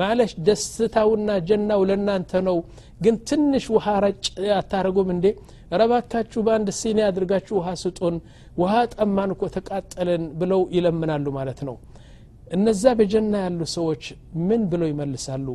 ማለሽ 0.01 0.31
ደስታውና 0.47 1.29
ጀናው 1.51 1.81
ለእናንተ 1.89 2.31
ነው 2.47 2.57
ግን 3.05 3.15
ትንሽ 3.29 3.65
ውሃ 3.75 3.86
ረጭ 4.05 4.25
አታረጉም 4.60 5.12
እንዴ 5.15 5.25
ረባካችሁ 5.81 6.41
በአንድ 6.47 6.69
ሲኒ 6.79 6.99
አድርጋችሁ 7.10 7.55
ውሃ 7.60 7.69
ስጡን 7.84 8.15
ውሃ 8.63 8.73
ጠማን 8.95 9.34
እኮ 9.38 9.43
ተቃጠለን 9.57 10.25
ብለው 10.41 10.63
ይለምናሉ 10.77 11.25
ማለት 11.39 11.60
ነው 11.69 11.75
እነዛ 12.56 12.84
በጀና 13.00 13.34
ያሉ 13.46 13.60
ሰዎች 13.78 14.04
ምን 14.48 14.62
ብለው 14.72 14.88
ይመልሳሉ 14.94 15.48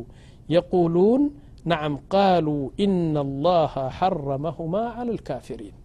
የቁሉን 0.53 1.23
ናም 1.71 1.93
ቃሉ 2.13 2.47
ኢና 2.85 3.15
ላህ 3.47 3.73
ሐረመሁማ 3.97 4.73
አላ 4.99 5.07
ልካፊሪን 5.17 5.75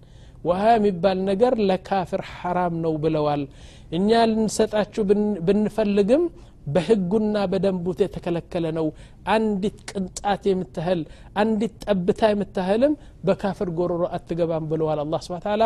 ውሃ 0.48 0.62
የሚባል 0.76 1.18
ነገር 1.30 1.52
ለካፍር 1.70 2.22
ሐራም 2.36 2.74
ነው 2.84 2.94
ብለዋል 3.04 3.42
እኛ 3.96 4.08
ልንሰጣችሁ 4.30 5.02
ብንፈልግም 5.48 6.24
በህጉና 6.74 7.36
በደንቡ 7.52 7.86
የተከለከለ 8.04 8.66
ነው 8.78 8.86
አንዲት 9.34 9.78
ቅንጣት 9.92 10.42
የምታህል 10.50 11.00
አንዲት 11.42 11.74
ጠብታ 11.86 12.20
የምታህልም 12.32 12.92
በካፍር 13.28 13.70
ጎሮሮ 13.80 14.02
አትገባም 14.18 14.68
ብለዋል 14.72 15.00
አላ 15.04 15.14
ስብን 15.26 15.42
ታላ 15.48 15.62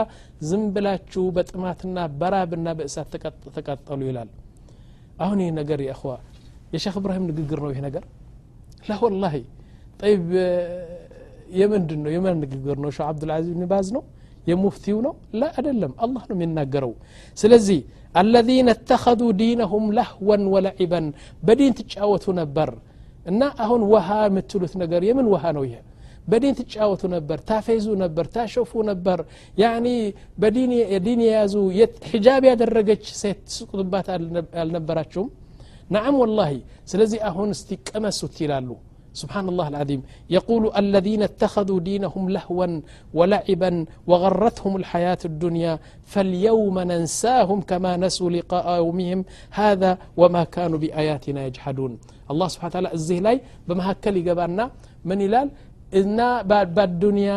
ዝም 0.51 0.65
ብላችሁ 0.77 1.25
በጥማትና 1.39 1.99
በራብና 2.25 2.67
በእሳት 2.81 3.15
ተቀጠሉ 3.59 4.01
ይላል 4.11 4.31
አሁን 5.24 5.38
ይህ 5.44 5.50
ነገር 5.61 5.79
የእኸዋ 5.87 6.12
የሼክ 6.74 6.96
እብራሂም 7.00 7.24
ንግግር 7.31 7.59
ነው 7.64 7.70
ይህ 7.74 7.81
ነገር 7.88 8.05
ላ 8.88 8.92
ወላሂ 9.05 9.37
ጠይብ 10.00 10.26
የምንድን 11.61 12.00
ነው 12.05 12.11
የማን 12.16 12.37
ንግግር 12.44 12.76
ነው 12.85 12.90
ሸህ 12.96 13.05
አብዱልዓዚዝ 13.11 13.52
ብን 13.59 13.68
ባዝ 13.72 13.88
ነው 13.96 14.02
የሙፍቲው 14.50 14.98
ነው 15.07 15.14
ላ 15.40 15.44
አይደለም 15.61 15.92
አላህ 16.07 16.22
ነው 16.29 16.35
የሚናገረው 16.37 16.92
ስለዚህ 17.40 17.79
አለዚነ 18.20 18.68
እተኸዙ 18.79 19.22
ዲነሁም 19.40 19.85
ለህወን 19.98 20.42
ወለዒበን 20.55 21.07
በዲን 21.46 21.72
ትጫወቱ 21.81 22.24
ነበር 22.40 22.70
እና 23.31 23.42
አሁን 23.64 23.81
ውሃ 23.92 24.09
የምትሉት 24.31 24.74
ነገር 24.83 25.02
የምን 25.09 25.26
ውሃ 25.35 25.44
ነው 25.57 25.62
ይሄ 25.68 25.74
በዲን 26.31 26.55
ትጫወቱ 26.59 27.03
ነበር 27.17 27.39
ታፌዙ 27.49 27.85
ነበር 28.05 28.27
ታሸፉ 28.37 28.71
ነበር 28.91 29.19
ያኒ 29.62 29.87
በዲን 30.43 31.21
የያዙ 31.29 31.55
ሒጃብ 32.12 32.45
ያደረገች 32.53 33.05
ሴት 33.23 33.43
ስቁትባት 33.59 34.09
አልነበራችሁም 34.65 35.31
نعم 35.97 36.15
والله 36.23 36.53
سلزي 36.91 37.19
أهون 37.29 37.51
استقمسوا 37.57 38.33
تلالو 38.37 38.77
سبحان 39.21 39.47
الله 39.53 39.67
العظيم 39.73 40.01
يقول 40.37 40.62
الذين 40.83 41.23
اتخذوا 41.31 41.79
دينهم 41.91 42.25
لهوا 42.37 42.67
ولعبا 43.19 43.71
وغرتهم 44.11 44.73
الحياة 44.81 45.23
الدنيا 45.31 45.73
فاليوم 46.12 46.77
ننساهم 46.93 47.59
كما 47.71 47.93
نسوا 48.03 48.35
لقاء 48.39 48.67
يومهم 48.81 49.21
هذا 49.61 49.91
وما 50.21 50.43
كانوا 50.55 50.79
بآياتنا 50.85 51.41
يجحدون 51.49 51.93
الله 52.33 52.47
سبحانه 52.53 52.71
وتعالى 52.71 52.91
الزهلاي 52.99 53.37
بمهكل 53.67 54.15
يقبلنا 54.31 54.65
من 55.09 55.19
إلال 55.27 55.49
እና 56.01 56.20
ባዱንያ 56.77 57.33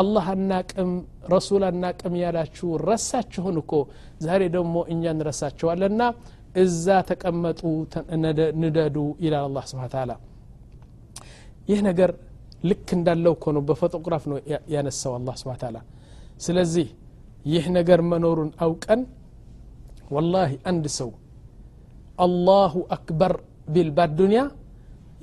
አላህ 0.00 0.26
አናቅም 0.34 0.90
ረሱል 1.34 1.62
አናቅም 1.70 2.12
ያላችሁ 2.24 2.68
ረሳችሁን 2.90 3.56
እኮ 3.62 3.72
ዛሬ 4.26 4.42
ደግሞ 4.56 4.76
እኛ 4.92 5.02
እንረሳችኋለና 5.14 6.02
እዛ 6.62 6.86
ተቀመጡ 7.10 7.60
ንደዱ 8.66 8.96
ይላል 9.24 9.44
አላ 9.48 9.58
ስብን 9.70 9.90
ታላ 9.96 10.12
ይህ 11.70 11.80
ነገር 11.88 12.10
ልክ 12.70 12.88
እንዳለው 12.96 13.34
እኮ 13.36 13.44
ነው 13.56 13.62
በፎቶግራፍ 13.68 14.24
ነው 14.32 14.38
ያነሳው 14.74 15.12
አላ 15.18 15.28
ስብን 15.42 15.58
ታላ 15.62 15.76
ስለዚህ 16.46 16.88
ይህ 17.54 17.64
ነገር 17.78 18.00
መኖሩን 18.12 18.50
አውቀን 18.66 19.00
ወላሂ 20.14 20.52
አንድ 20.70 20.84
ሰው 20.98 21.10
አላሁ 22.24 22.74
አክበር 22.96 23.32
ቢል 23.74 23.90
ባዱንያ 23.98 24.40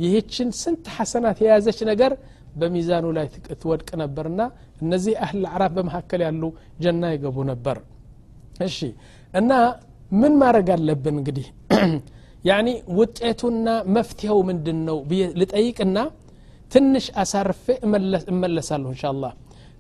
ይህችን 0.04 0.50
ስንት 0.64 0.86
ሐሰናት 0.98 1.38
የያዘች 1.44 1.80
ነገር 1.92 2.12
በሚዛኑ 2.60 3.06
ላይ 3.18 3.28
ትወድቅ 3.62 3.90
ነበርና 4.04 4.42
እነዚህ 4.84 5.14
አህል 5.26 5.44
አዕራፍ 5.52 5.72
በመካከል 5.78 6.22
ያሉ 6.28 6.44
ጀና 6.84 7.04
ይገቡ 7.16 7.38
ነበር 7.52 7.78
እሺ 8.68 8.78
እና 9.40 9.52
ምን 10.22 10.34
ማድረግ 10.42 10.70
አለብን 10.76 11.16
እንግዲህ 11.22 11.48
ያኒ 12.50 12.68
ውጤቱና 13.00 13.68
መፍትሄው 13.96 14.38
ምንድን 14.50 14.78
ነው 14.88 14.98
ልጠይቅና 15.42 15.98
ትንሽ 16.74 17.06
አሳርፌ 17.24 17.64
እመለሳለሁ 18.34 18.90
እንሻላ 18.94 19.24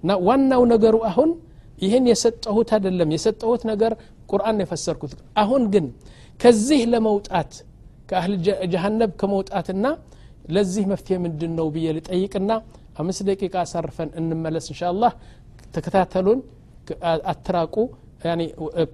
እና 0.04 0.12
ዋናው 0.28 0.64
ነገሩ 0.74 0.96
አሁን 1.10 1.32
ይህን 1.84 2.06
የሰጠሁት 2.12 2.70
አይደለም 2.78 3.10
የሰጠሁት 3.16 3.62
ነገር 3.72 3.94
ቁርአን 4.32 4.58
የፈሰርኩት 4.64 5.14
አሁን 5.44 5.64
ግን 5.74 5.86
ከዚህ 6.42 6.82
ለመውጣት 6.94 7.52
ከአህል 8.10 8.36
ጀሃነብ 8.74 9.12
ከመውጣትና 9.22 9.86
ለዚህ 10.56 10.84
መፍትሄ 10.92 11.16
ምንድን 11.26 11.52
ነው 11.60 11.68
ብዬ 11.76 11.88
ልጠይቅና 11.98 12.52
አምስት 13.02 13.24
ደቂቃ 13.30 13.54
አሳርፈን 13.66 14.10
እንመለስ 14.22 14.68
እንሻላህ 14.74 15.14
ተከታተሉን 15.78 16.42
አትራቁ 17.34 17.76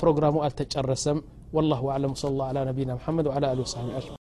ፕሮግራሙ 0.03 0.35
አልተጨረሰም 0.47 1.19
والله 1.57 1.81
أعلم 1.93 2.13
صلى 2.21 2.31
الله 2.35 2.47
على 2.51 2.61
نبينا 2.69 2.93
محمد 2.99 3.25
وعلى 3.29 3.45
آله 3.53 3.63
وصحبه 3.65 3.91
أجمعين 3.99 4.23